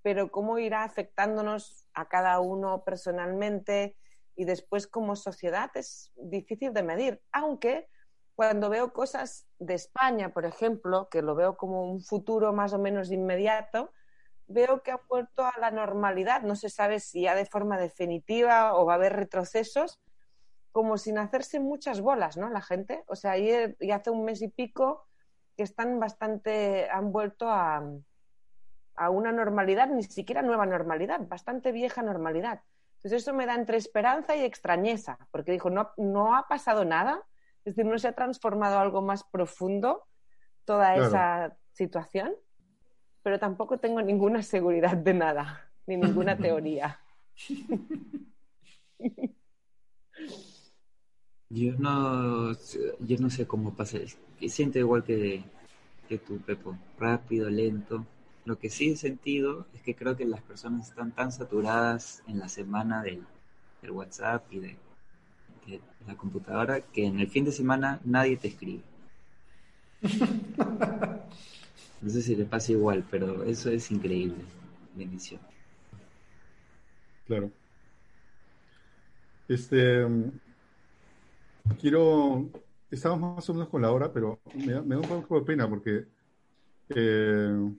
[0.00, 3.94] pero cómo irá afectándonos a cada uno personalmente
[4.36, 7.88] y después como sociedad es difícil de medir, aunque
[8.40, 12.78] cuando veo cosas de España, por ejemplo, que lo veo como un futuro más o
[12.78, 13.92] menos inmediato,
[14.46, 18.76] veo que ha vuelto a la normalidad, no se sabe si ya de forma definitiva
[18.76, 20.00] o va a haber retrocesos,
[20.72, 22.48] como sin hacerse muchas bolas, ¿no?
[22.48, 25.06] La gente, o sea, ayer y hace un mes y pico
[25.54, 27.84] que están bastante, han vuelto a,
[28.94, 32.62] a una normalidad, ni siquiera nueva normalidad, bastante vieja normalidad.
[32.94, 37.22] Entonces eso me da entre esperanza y extrañeza, porque dijo, no, no ha pasado nada,
[37.64, 40.06] es decir, no se ha transformado algo más profundo
[40.64, 41.08] toda Claro.
[41.08, 42.32] esa situación,
[43.22, 47.00] pero tampoco tengo ninguna seguridad de nada, ni ninguna teoría.
[51.48, 52.52] Yo no,
[53.00, 53.98] yo no sé cómo pasa.
[54.48, 55.42] Siento igual que,
[56.08, 56.76] que tú, Pepo.
[56.98, 58.06] Rápido, lento.
[58.44, 62.38] Lo que sí he sentido es que creo que las personas están tan saturadas en
[62.38, 63.24] la semana del,
[63.82, 64.76] del WhatsApp y de,
[65.70, 68.82] de la computadora que en el fin de semana nadie te escribe.
[72.02, 74.42] No sé si le pasa igual, pero eso es increíble.
[74.94, 75.38] Bendición.
[77.26, 77.50] Claro.
[79.46, 80.06] Este.
[81.78, 82.48] Quiero.
[82.90, 85.46] Estamos más o menos con la hora, pero me da, me da un poco de
[85.46, 86.06] pena porque.
[86.88, 87.70] eh,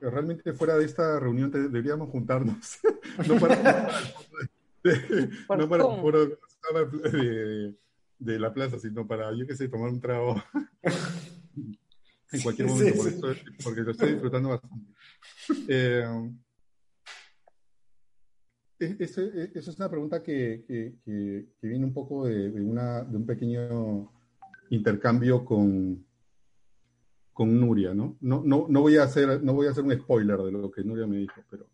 [0.00, 2.78] realmente fuera de esta reunión deberíamos juntarnos.
[3.28, 4.48] no para de-
[5.46, 6.26] Por no para foro
[7.12, 7.74] de,
[8.18, 10.36] de la plaza, sino para, yo qué sé, tomar un trago
[12.32, 12.98] en cualquier momento, sí,
[13.62, 14.92] porque, lo estoy disfrutando bastante.
[15.68, 16.04] Eh,
[18.78, 22.60] es- Eso, eso es una pregunta que, que- que- que viene un poco de, de
[22.60, 24.12] una, de un pequeño
[24.70, 26.04] intercambio con,
[27.32, 28.16] con Nuria, ¿no?
[28.20, 30.82] No, no, no, voy a hacer, no voy a hacer un spoiler de lo que
[30.84, 31.66] Nuria me dijo, pero,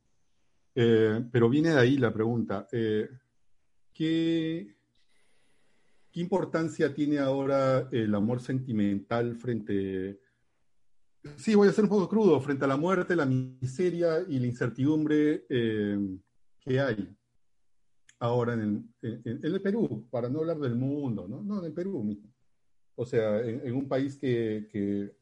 [0.75, 2.67] eh, pero viene de ahí la pregunta.
[2.73, 3.09] Eh,
[3.93, 4.77] ¿qué,
[6.11, 10.21] ¿Qué importancia tiene ahora el amor sentimental frente...
[11.37, 14.47] Sí, voy a ser un poco crudo, frente a la muerte, la miseria y la
[14.47, 15.99] incertidumbre eh,
[16.61, 17.15] que hay
[18.21, 21.43] ahora en el, en- el Perú, para no hablar del mundo, ¿no?
[21.43, 22.33] No, en el Perú mismo.
[22.95, 25.15] O sea, en, en un país que, que,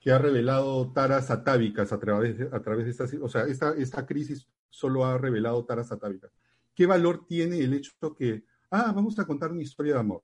[0.00, 3.74] que ha revelado taras atávicas a través de, a través de esta, o sea, esta,
[3.76, 6.32] esta crisis solo ha revelado taras atávicas.
[6.74, 10.22] ¿Qué valor tiene el hecho que, ah, vamos a contar una historia de amor?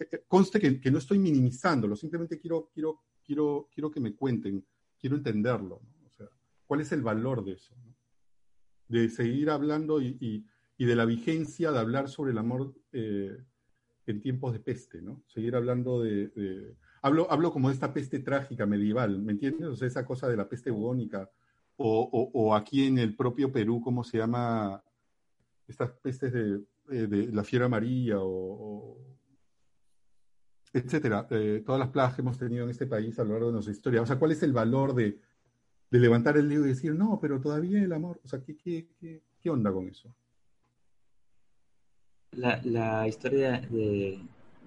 [0.00, 4.64] Eh, conste que, que no estoy minimizándolo, simplemente quiero, quiero, quiero, quiero que me cuenten,
[4.98, 5.80] quiero entenderlo.
[6.66, 7.74] ¿cuál es el valor de eso?
[8.88, 10.46] De seguir hablando y, y,
[10.78, 13.36] y, de la vigencia de hablar sobre el amor eh,
[14.06, 15.22] en tiempos de peste, ¿no?
[15.26, 19.68] Seguir hablando de, de hablo, hablo como de esta peste trágica medieval, ¿me entiendes?
[19.68, 21.30] O sea, esa cosa de la peste bubónica,
[21.82, 24.82] o, o, o aquí en el propio Perú, ¿cómo se llama?
[25.66, 28.98] Estas pestes de, de, de la fiebre amarilla o,
[30.72, 33.52] etcétera, eh, todas las plagas que hemos tenido en este país a lo largo de
[33.54, 34.02] nuestra historia.
[34.02, 35.18] O sea, ¿cuál es el valor de,
[35.90, 38.20] de levantar el dedo y decir, no, pero todavía el amor?
[38.24, 40.14] O sea, ¿qué, qué, qué, qué onda con eso?
[42.32, 44.18] La, la historia de,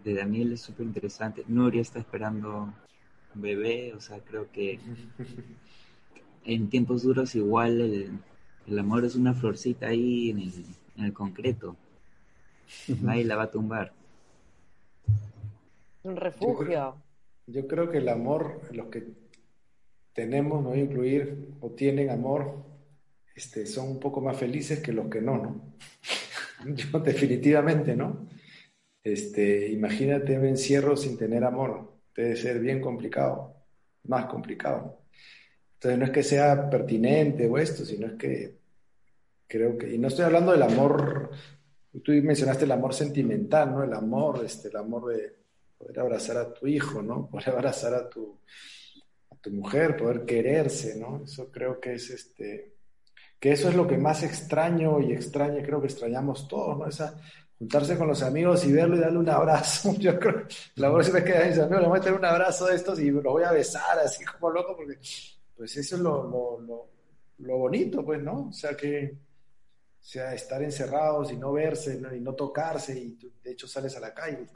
[0.03, 1.43] de, Daniel es súper interesante.
[1.47, 2.71] Nuria está esperando
[3.33, 4.79] un bebé, o sea, creo que
[6.45, 8.09] en tiempos duros igual el,
[8.67, 10.53] el amor es una florcita ahí en el,
[10.97, 11.75] en el concreto.
[13.07, 13.93] Ahí la va a tumbar
[16.05, 16.51] un refugio.
[16.51, 17.01] Yo creo,
[17.47, 19.03] yo creo, que el amor, los que
[20.13, 22.63] tenemos, no voy a incluir, o tienen amor,
[23.35, 25.75] este, son un poco más felices que los que no, ¿no?
[26.75, 28.27] Yo definitivamente, ¿no?
[29.03, 33.55] Este, imagínate un encierro sin tener amor, debe ser bien complicado,
[34.03, 34.99] más complicado.
[35.75, 38.57] Entonces no es que sea pertinente o esto, sino es que
[39.47, 41.31] creo que, y no estoy hablando del amor,
[42.03, 43.83] tú mencionaste el amor sentimental, ¿no?
[43.83, 45.35] El amor, este, el amor de,
[45.77, 47.27] poder abrazar a tu hijo, ¿no?
[47.31, 48.39] Poder abrazar a tu,
[49.31, 51.21] a tu mujer, poder quererse, ¿no?
[51.23, 52.73] Eso creo que es este,
[53.39, 56.87] que eso es lo que más extraño y extraña, creo que extrañamos todos, ¿no?
[56.87, 57.15] Esa,
[57.57, 59.93] juntarse con los amigos y verlo y darle un abrazo.
[59.99, 60.43] Yo creo,
[60.75, 63.11] la voz me queda mis amigos, le voy a tener un abrazo de estos y
[63.11, 64.97] lo voy a besar así como loco, porque
[65.55, 66.87] pues eso es lo, lo,
[67.39, 68.49] lo, bonito, pues, ¿no?
[68.49, 69.17] O sea que,
[69.99, 74.13] sea, estar encerrados y no verse y no tocarse y de hecho sales a la
[74.13, 74.47] calle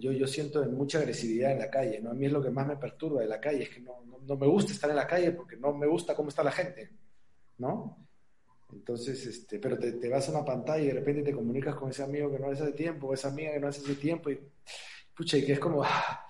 [0.00, 2.10] yo, yo siento mucha agresividad en la calle, ¿no?
[2.10, 4.36] A mí es lo que más me perturba de la calle, es que no, no,
[4.36, 6.90] me gusta estar en la calle porque no me gusta cómo está la gente,
[7.58, 7.96] ¿no?
[8.72, 11.90] Entonces, este, pero te, te vas a una pantalla y de repente te comunicas con
[11.90, 14.40] ese amigo que no hace tiempo, o esa amiga que no hace ese tiempo, y
[15.16, 16.26] pucha, y que es como, ah,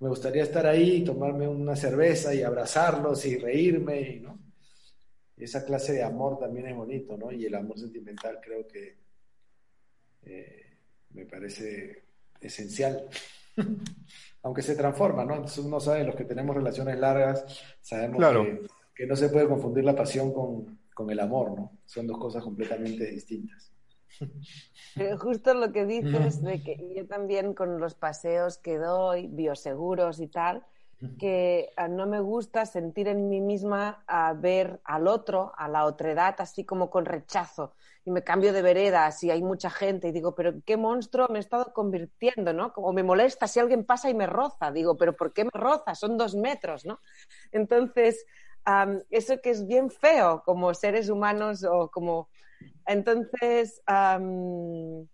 [0.00, 4.38] me gustaría estar ahí, tomarme una cerveza y abrazarlos y reírme, ¿no?
[5.36, 7.30] Esa clase de amor también es bonito, ¿no?
[7.30, 8.96] Y el amor sentimental creo que
[10.22, 10.78] eh,
[11.10, 12.04] me parece
[12.40, 13.08] esencial.
[14.42, 15.34] Aunque se transforma, ¿no?
[15.34, 17.44] Entonces uno sabe, los que tenemos relaciones largas,
[17.82, 18.44] sabemos claro.
[18.44, 21.78] que, que, no se puede confundir la pasión con, con, el amor, ¿no?
[21.84, 23.70] Son dos cosas completamente distintas.
[24.94, 30.20] Pero justo lo que dices de que yo también con los paseos que doy, bioseguros
[30.20, 30.64] y tal,
[31.18, 35.86] que uh, no me gusta sentir en mí misma a ver al otro, a la
[35.86, 37.74] otredad, así como con rechazo.
[38.04, 41.38] Y me cambio de vereda si hay mucha gente y digo, pero qué monstruo me
[41.38, 42.72] he estado convirtiendo, ¿no?
[42.72, 44.70] Como me molesta si alguien pasa y me roza.
[44.72, 45.94] Digo, pero ¿por qué me roza?
[45.94, 47.00] Son dos metros, ¿no?
[47.50, 48.26] Entonces,
[48.66, 52.28] um, eso que es bien feo como seres humanos o como...
[52.86, 55.06] Entonces, um,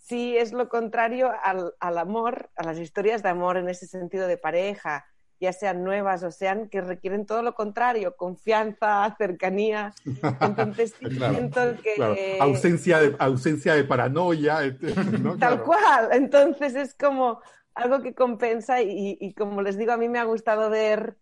[0.00, 4.26] sí es lo contrario al, al, amor, a las historias de amor en ese sentido
[4.26, 5.06] de pareja,
[5.42, 9.92] ya sean nuevas o sean que requieren todo lo contrario, confianza, cercanía.
[10.40, 11.94] Entonces claro, siento que...
[11.94, 12.16] Claro.
[12.40, 14.60] Ausencia, de, ausencia de paranoia.
[15.20, 15.36] ¿no?
[15.36, 15.64] Tal claro.
[15.64, 16.08] cual.
[16.12, 17.40] Entonces es como
[17.74, 21.16] algo que compensa y, y como les digo, a mí me ha gustado ver...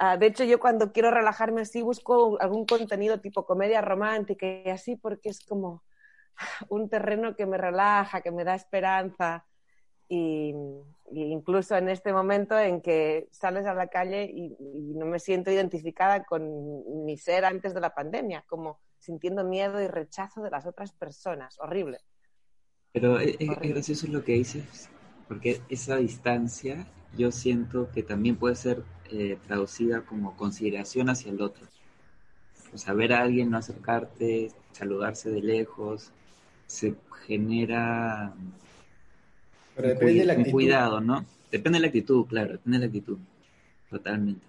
[0.00, 4.70] Uh, de hecho, yo cuando quiero relajarme así busco algún contenido tipo comedia romántica y
[4.70, 5.84] así porque es como
[6.70, 9.44] un terreno que me relaja, que me da esperanza.
[10.08, 10.54] Y,
[11.12, 15.20] y, incluso en este momento en que sales a la calle y, y, no me
[15.20, 20.50] siento identificada con mi ser antes de la pandemia, como sintiendo miedo y rechazo de
[20.50, 21.58] las otras personas.
[21.60, 21.98] Horrible.
[22.92, 23.58] Pero es, Horrible.
[23.60, 24.88] es gracioso lo que dices,
[25.28, 26.86] porque esa distancia
[27.16, 31.66] yo siento que también puede ser eh, traducida como consideración hacia el otro.
[32.72, 36.12] O sea, ver a alguien, no acercarte, saludarse de lejos,
[36.66, 36.94] se
[37.26, 38.32] genera
[39.74, 40.52] Pero depende de la actitud.
[40.52, 41.24] cuidado, ¿no?
[41.50, 43.18] Depende de la actitud, claro, depende de la actitud.
[43.90, 44.46] Totalmente.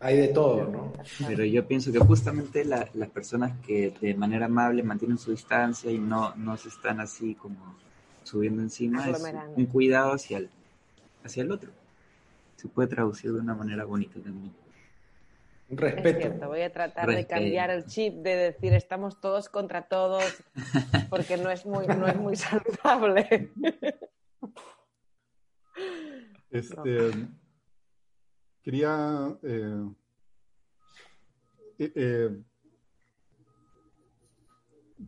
[0.00, 0.92] Hay de todo, ¿no?
[1.26, 5.90] Pero yo pienso que justamente la, las personas que de manera amable mantienen su distancia
[5.90, 7.76] y no, no se están así como
[8.24, 9.22] subiendo encima, es
[9.56, 10.50] un cuidado hacia el,
[11.24, 11.70] hacia el otro.
[12.64, 14.50] Se puede traducir de una manera bonita también.
[15.68, 16.08] Respeto.
[16.08, 17.28] Es cierto, voy a tratar respeto.
[17.28, 20.24] de cambiar el chip de decir estamos todos contra todos,
[21.10, 23.50] porque no es muy, no es muy saludable.
[26.50, 27.10] Este,
[28.62, 29.84] quería eh,
[31.80, 32.42] eh, eh,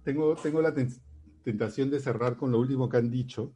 [0.04, 0.92] tengo, tengo la ten-
[1.42, 3.54] tentación de cerrar con lo último que han dicho,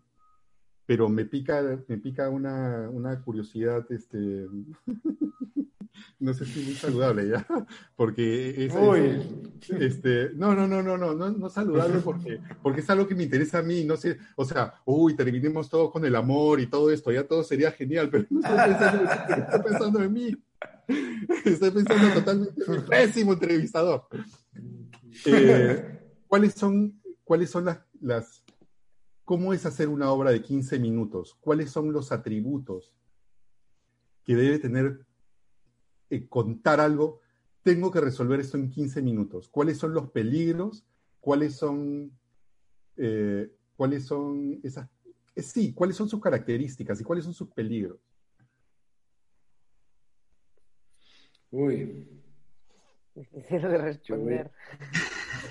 [0.91, 4.49] pero me pica, me pica una, una curiosidad, este,
[6.19, 7.47] no sé si muy saludable ya,
[7.95, 8.75] porque es,
[9.81, 13.23] este, no, no, no, no, no, no, no saludable porque, porque es algo que me
[13.23, 16.91] interesa a mí, no sé, o sea, uy, terminemos todo con el amor y todo
[16.91, 19.13] esto, ya todo sería genial, pero no estoy pensando,
[19.45, 20.37] estoy pensando en mí.
[21.45, 24.09] Estoy pensando totalmente en mi pésimo entrevistador.
[25.25, 28.40] Eh, ¿cuáles son, cuáles son las, las,
[29.31, 31.37] cómo es hacer una obra de 15 minutos?
[31.41, 32.93] ¿Cuáles son los atributos
[34.25, 35.07] que debe tener
[36.11, 37.21] eh, contar algo?
[37.63, 39.49] Tengo que resolver esto en 15 minutos.
[39.49, 40.85] ¿Cuáles son los peligros?
[41.21, 42.11] ¿Cuáles son,
[42.97, 44.89] eh, cuáles son esas,
[45.37, 48.01] eh, sí, cuáles son sus características y cuáles son sus peligros?
[51.53, 52.05] Uy,
[53.15, 54.51] Difícil de responder.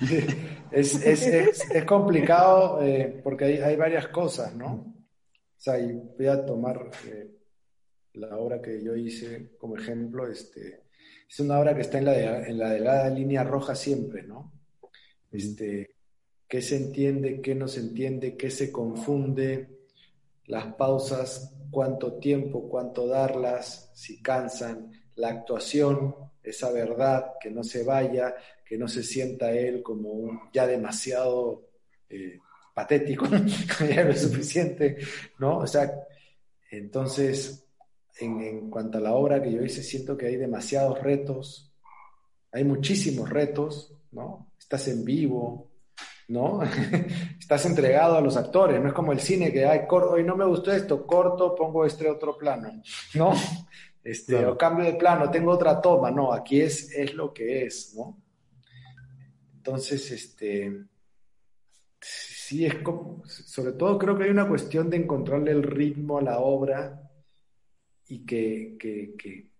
[0.71, 4.73] es, es, es, es complicado eh, porque hay, hay varias cosas, ¿no?
[4.73, 7.29] O sea, y voy a tomar eh,
[8.13, 10.27] la obra que yo hice como ejemplo.
[10.27, 10.83] Este,
[11.29, 14.53] es una obra que está en la, de- en la delgada línea roja siempre, ¿no?
[15.31, 15.91] Este,
[16.47, 19.79] qué se entiende, qué no se entiende, qué se confunde,
[20.45, 27.83] las pausas, cuánto tiempo, cuánto darlas, si cansan, la actuación, esa verdad, que no se
[27.83, 28.35] vaya,
[28.65, 31.63] que no se sienta él como un ya demasiado
[32.09, 32.39] eh,
[32.73, 33.25] patético,
[33.89, 34.97] ya no es suficiente,
[35.39, 35.59] ¿no?
[35.59, 35.91] O sea,
[36.71, 37.65] entonces,
[38.19, 41.71] en, en cuanto a la obra que yo hice, siento que hay demasiados retos,
[42.51, 44.51] hay muchísimos retos, ¿no?
[44.59, 45.67] Estás en vivo,
[46.27, 46.61] ¿no?
[47.39, 50.35] Estás entregado a los actores, no es como el cine que hay, cor- hoy no
[50.35, 52.81] me gustó esto, corto, pongo este otro plano,
[53.15, 53.33] ¿no?
[54.09, 54.53] Este, Claro.
[54.53, 58.17] o cambio de plano, tengo otra toma, no, aquí es, es lo que es, ¿no?
[59.57, 60.85] Entonces, este,
[62.01, 66.21] sí es como, sobre todo creo que hay una cuestión de encontrarle el ritmo a
[66.23, 66.99] la obra
[68.07, 69.51] y que, que, que,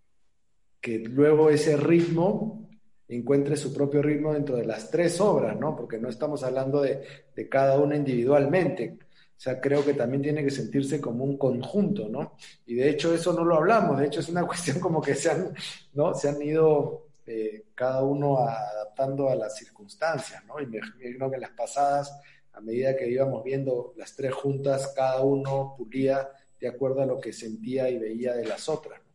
[0.82, 2.68] que luego ese ritmo
[3.08, 5.76] encuentre su propio ritmo dentro de las tres obras, ¿no?
[5.76, 7.04] Porque no estamos hablando de,
[7.36, 8.98] de cada una individualmente.
[9.40, 12.34] O sea, creo que también tiene que sentirse como un conjunto, ¿no?
[12.66, 15.32] Y de hecho eso no lo hablamos, de hecho es una cuestión como que se
[15.32, 15.56] han,
[15.94, 16.14] ¿no?
[16.14, 20.60] Se han ido eh, cada uno adaptando a las circunstancias, ¿no?
[20.60, 22.20] Y me imagino que en las pasadas,
[22.52, 26.30] a medida que íbamos viendo las tres juntas, cada uno pulía
[26.60, 29.14] de acuerdo a lo que sentía y veía de las otras, ¿no?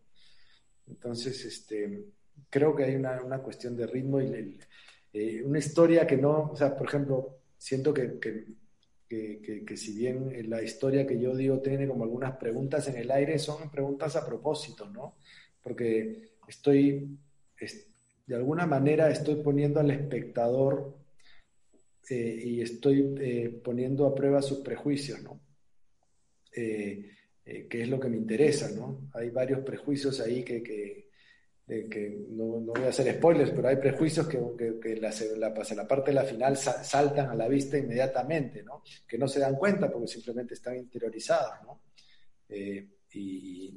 [0.87, 2.03] Entonces, este,
[2.49, 4.59] creo que hay una, una cuestión de ritmo y
[5.13, 8.19] eh, una historia que no, o sea, por ejemplo, siento que,
[9.67, 13.39] que- si bien la historia que yo digo tiene como algunas preguntas en el aire,
[13.39, 15.17] son preguntas a propósito, ¿no?
[15.63, 17.17] Porque estoy,
[17.59, 17.87] es-
[18.27, 20.95] de alguna manera estoy poniendo al espectador
[22.11, 25.41] eh, y estoy eh, poniendo a prueba sus prejuicios, ¿no?
[26.55, 27.11] Eh,
[27.47, 29.09] eh, que es lo que me interesa, ¿no?
[29.15, 31.04] Hay varios prejuicios ahí que, que,
[31.67, 35.47] que no, no voy a hacer spoilers, pero hay prejuicios que, que, que la, la,
[35.49, 38.83] hacia la parte de la final sa- saltan a la vista inmediatamente, ¿no?
[39.07, 41.81] Que no se dan cuenta porque simplemente están interiorizados, ¿no?
[42.49, 43.73] Eh, y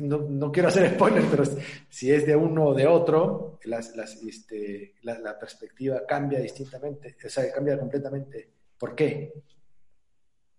[0.00, 1.42] no, no quiero hacer spoilers, pero
[1.88, 7.16] si es de uno o de otro, las, las, este, la, la perspectiva cambia distintamente,
[7.24, 8.48] o sea, cambia completamente.
[8.78, 9.32] ¿Por qué?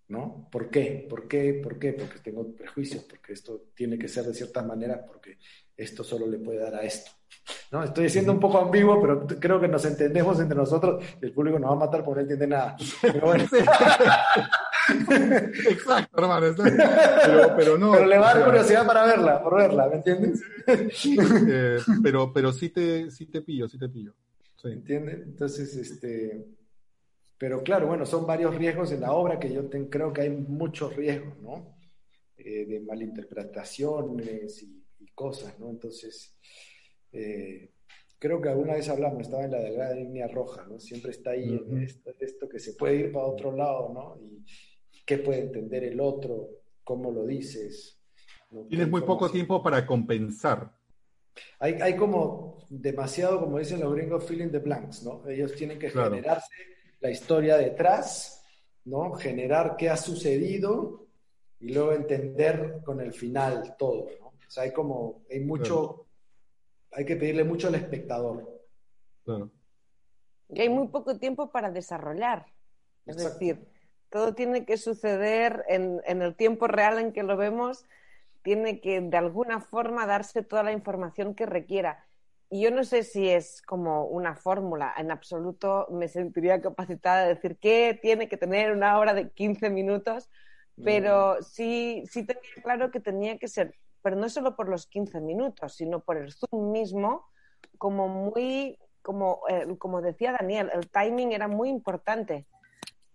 [0.10, 0.48] ¿no?
[0.52, 1.08] ¿Por qué?
[1.10, 1.54] ¿Por qué?
[1.56, 1.94] ¿Por qué?
[1.94, 5.38] Porque tengo prejuicios, porque esto tiene que ser de cierta manera, porque
[5.78, 7.12] esto solo le puede dar a esto.
[7.72, 7.84] ¿no?
[7.84, 11.04] Estoy siendo un poco ambiguo, pero creo que nos entendemos entre nosotros.
[11.22, 12.76] El público nos va a matar porque no entiende nada.
[13.02, 13.44] Pero bueno,
[15.70, 16.54] Exacto, hermano.
[16.56, 17.92] Pero, pero no.
[17.94, 20.42] pero le va a dar curiosidad para verla, por verla, ¿me entiendes?
[20.68, 24.14] eh, pero, pero sí te, sí te pillo, sí te pillo.
[24.62, 24.70] Sí.
[24.70, 25.24] ¿Entienden?
[25.24, 26.46] Entonces, este,
[27.38, 30.30] pero claro, bueno, son varios riesgos en la obra que yo ten- creo que hay
[30.30, 31.76] muchos riesgos, ¿no?
[32.38, 34.85] Eh, de malinterpretaciones y
[35.16, 35.70] cosas, ¿no?
[35.70, 36.38] Entonces,
[37.12, 37.72] eh,
[38.20, 40.80] creo que alguna vez hablamos, estaba en la delgada línea roja, ¿no?
[40.80, 44.18] Siempre está ahí esto, esto que se puede ir para otro lado, ¿no?
[44.22, 44.44] Y
[45.06, 46.50] qué puede entender el otro,
[46.84, 48.00] cómo lo dices.
[48.52, 48.66] ¿no?
[48.68, 50.72] Tienes muy poco tiempo para compensar.
[51.60, 55.28] Hay, hay como demasiado, como dicen los gringos, filling the blanks, ¿no?
[55.28, 56.12] Ellos tienen que Claro.
[56.12, 56.54] generarse
[57.02, 58.42] la historia detrás,
[58.86, 59.14] ¿no?
[59.14, 61.08] Generar qué ha sucedido
[61.60, 64.25] y luego entender con el final todo, ¿no?
[64.48, 66.08] O sea, hay como, hay mucho,
[66.92, 68.62] hay que pedirle mucho al espectador.
[69.24, 69.52] Claro.
[70.50, 72.46] Y hay muy poco tiempo para desarrollar.
[73.06, 73.40] Es Exacto.
[73.40, 73.68] decir,
[74.10, 77.86] todo tiene que suceder en, en el tiempo real en que lo vemos
[78.46, 82.06] tiene que de alguna forma darse toda la información que requiera.
[82.52, 87.34] Y yo no sé si es como una fórmula, en absoluto me sentiría capacitada de
[87.34, 90.30] decir que tiene que tener una hora de 15 minutos,
[90.84, 93.74] pero sí, sí tenía claro que tenía que ser,
[94.06, 97.26] pero no solo por los 15 minutos, sino por el Zoom mismo,
[97.80, 102.46] como muy, como, eh, como decía Daniel, el timing era muy importante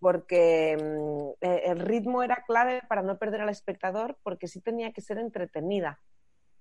[0.01, 4.93] porque mm, eh, el ritmo era clave para no perder al espectador, porque sí tenía
[4.93, 6.01] que ser entretenida.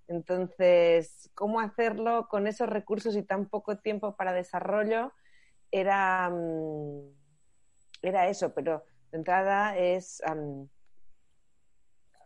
[0.07, 5.11] Entonces, cómo hacerlo con esos recursos y tan poco tiempo para desarrollo
[5.71, 7.15] era, mm,
[8.03, 10.21] era eso, pero de entrada es...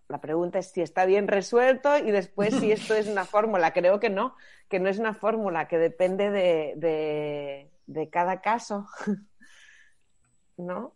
[0.09, 3.73] la pregunta es si está bien resuelto y después si esto es una fórmula.
[3.73, 4.35] Creo que no,
[4.69, 8.87] que no es una fórmula, que depende de, de, de cada caso.
[10.57, 10.93] ¿No?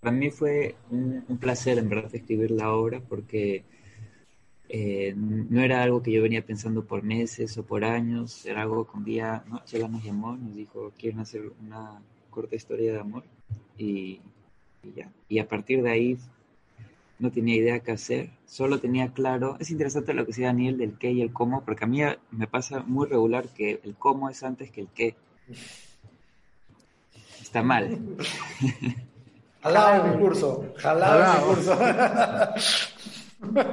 [0.00, 3.64] Para mí fue un, placer en verdad escribir la obra porque
[4.68, 8.86] eh, no era algo que yo venía pensando por meses o por años, era algo
[8.86, 9.64] que un día ¿no?
[9.64, 12.00] Chela nos llamó, nos dijo, quieren hacer una
[12.30, 13.24] corta historia de amor
[13.78, 14.20] y,
[14.94, 15.10] ya.
[15.28, 16.18] Y a partir de ahí
[17.18, 20.98] no tenía idea qué hacer, solo tenía claro, es interesante lo que decía Daniel del
[20.98, 22.00] qué y el cómo, porque a mí
[22.30, 25.14] me pasa muy regular que el cómo es antes que el qué.
[27.40, 27.98] Está mal.
[29.62, 31.78] Jalado el curso, jalado el curso.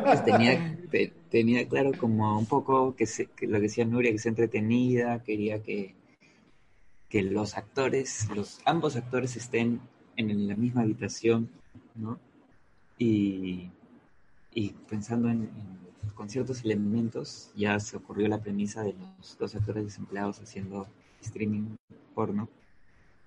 [0.03, 0.77] Pues tenía,
[1.29, 3.05] tenía claro como un poco que,
[3.41, 5.95] lo que decía Nuria, que sea entretenida, quería que,
[7.09, 9.81] que los actores, los ambos actores estén
[10.15, 11.49] en la misma habitación,
[11.95, 12.19] ¿no?
[13.03, 13.69] Y,
[14.53, 15.49] y pensando en,
[16.15, 20.87] con ciertos elementos, ya se ocurrió la premisa de los dos actores desempleados haciendo
[21.21, 21.75] streaming
[22.15, 22.47] porno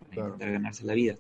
[0.08, 1.16] para intentar ganarse la vida.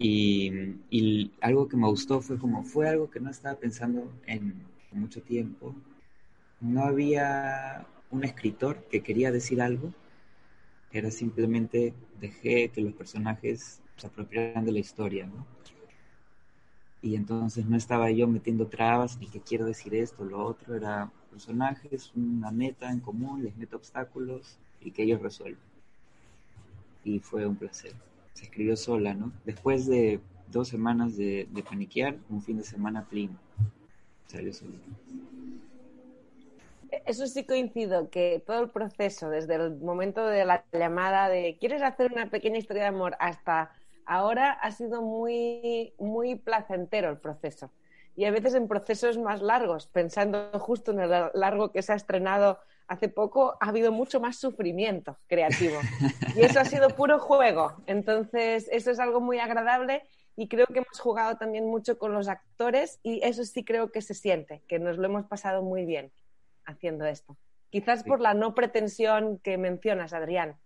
[0.00, 5.22] Y, algo que me gustó fue como, fue algo que no estaba pensando en mucho
[5.22, 5.72] tiempo.
[6.60, 9.94] No había un escritor que quería decir algo,
[10.90, 15.46] era simplemente dejé que los personajes se apropiaran de la historia, ¿no?
[17.02, 21.10] Y entonces no estaba yo metiendo trabas ni que quiero decir esto, lo otro, era
[21.30, 25.62] personajes, una meta en común, les meto obstáculos y que ellos resuelvan.
[27.04, 27.94] Y fue un placer
[28.34, 29.32] se escribió sola, ¿no?
[29.44, 33.38] Después de dos semanas de, paniquear, un fin de semana pleno.
[34.26, 34.72] Salió sola.
[37.06, 41.82] Eso sí coincido, que todo el proceso, desde el momento de la llamada de ¿quieres
[41.82, 43.16] hacer una pequeña historia de amor?
[43.20, 43.72] hasta
[44.10, 47.70] ahora ha sido muy, muy placentero el proceso.
[48.16, 51.94] Y a veces en procesos más largos, pensando justo en el largo que se ha
[51.94, 52.58] estrenado
[52.88, 55.78] hace poco ha habido mucho más sufrimiento creativo.
[56.36, 57.72] Y eso ha sido puro juego.
[57.86, 60.02] Entonces, eso es algo muy agradable
[60.36, 64.02] y creo que hemos jugado también mucho con los actores y eso sí creo que
[64.02, 66.10] se siente, que nos lo hemos pasado muy bien
[66.64, 67.36] haciendo esto.
[67.70, 70.56] Quizás por la no pretensión que mencionas, Adrián,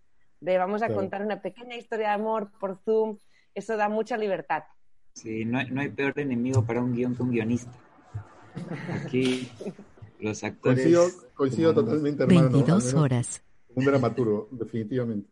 [0.40, 3.18] de vamos a contar una pequeña historia de amor por Zoom,
[3.54, 4.64] eso da mucha libertad.
[5.14, 7.72] Sí, no hay, no hay peor enemigo para un guion que un guionista.
[8.92, 9.48] Aquí
[10.20, 11.16] los actores.
[11.34, 12.50] Coincido, totalmente, hermano.
[12.50, 13.42] 22 horas.
[13.74, 15.28] Un dramaturgo, definitivamente.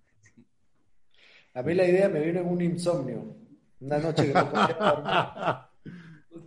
[1.55, 3.37] A mí la idea me vino en un insomnio.
[3.81, 5.69] Una noche que no podía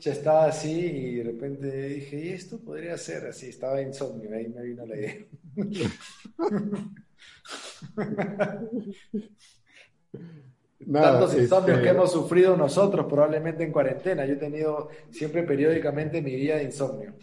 [0.03, 3.47] Estaba así y de repente dije, ¿y esto podría ser así?
[3.47, 5.25] Estaba insomnio, ahí me vino la idea.
[10.91, 14.25] Tantos insomnios que este hemos sufrido nosotros probablemente en cuarentena.
[14.25, 17.13] Yo he tenido siempre periódicamente mi día de insomnio.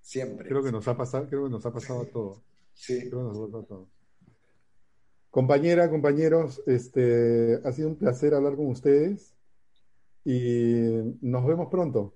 [0.00, 0.48] Siempre.
[0.48, 2.42] Creo que nos ha pasado, creo que nos ha pasado a todos.
[2.74, 3.10] Sí.
[5.30, 9.34] Compañera, compañeros, este, ha sido un placer hablar con ustedes
[10.24, 12.14] y nos vemos pronto.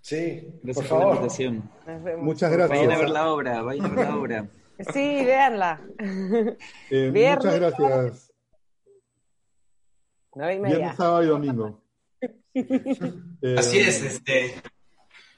[0.00, 1.28] Sí, por favor.
[2.18, 2.78] Muchas gracias.
[2.78, 4.50] Vayan a ver la obra, vayan a ver la obra.
[4.92, 5.80] Sí, véanla.
[6.90, 8.25] Eh, muchas gracias.
[10.36, 11.82] Viernes, sábado y domingo.
[13.56, 14.54] Así es, este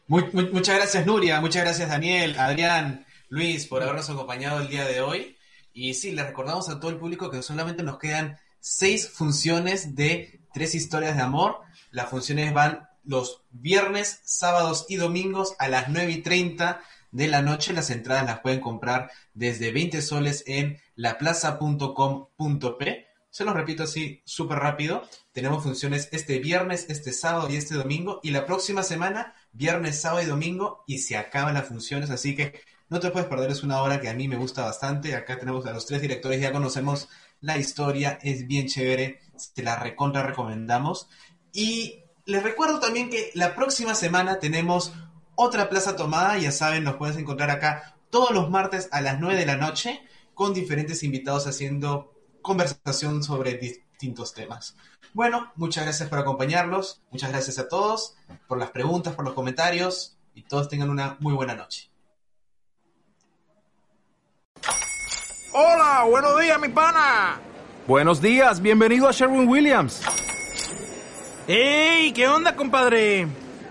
[0.09, 5.37] muchas gracias Nuria, muchas gracias Daniel, Adrián, Luis por habernos acompañado el día de hoy.
[5.73, 10.41] Y sí, le recordamos a todo el público que solamente nos quedan seis funciones de
[10.53, 11.61] tres historias de amor.
[11.91, 16.81] Las funciones van los viernes, sábados y domingos a las 9 y 30
[17.13, 17.73] de la noche.
[17.73, 23.08] Las entradas las pueden comprar desde 20 soles en laplaza.com.p.
[23.31, 25.03] Se los repito así súper rápido.
[25.33, 28.21] Tenemos funciones este viernes, este sábado y este domingo.
[28.23, 32.61] Y la próxima semana viernes, sábado y domingo y se acaban las funciones, así que
[32.89, 35.15] no te puedes perder, es una obra que a mí me gusta bastante.
[35.15, 37.09] Acá tenemos a los tres directores, ya conocemos
[37.41, 39.21] la historia, es bien chévere,
[39.55, 41.09] te la recontra recomendamos.
[41.53, 44.93] Y les recuerdo también que la próxima semana tenemos
[45.35, 46.39] otra Plaza Tomada.
[46.39, 50.01] Ya saben, nos puedes encontrar acá todos los martes a las 9 de la noche
[50.33, 54.77] con diferentes invitados haciendo conversación sobre distintos temas.
[55.15, 58.17] Bueno, muchas gracias por acompañarnos, muchas gracias a todos
[58.47, 61.91] por las preguntas, por los comentarios y todos tengan una muy buena noche.
[65.53, 67.41] Hola, buenos días, mi pana.
[67.87, 70.03] Buenos días, bienvenido a Sherwin Williams.
[71.49, 72.13] ¡Ey!
[72.13, 73.27] ¿Qué onda, compadre?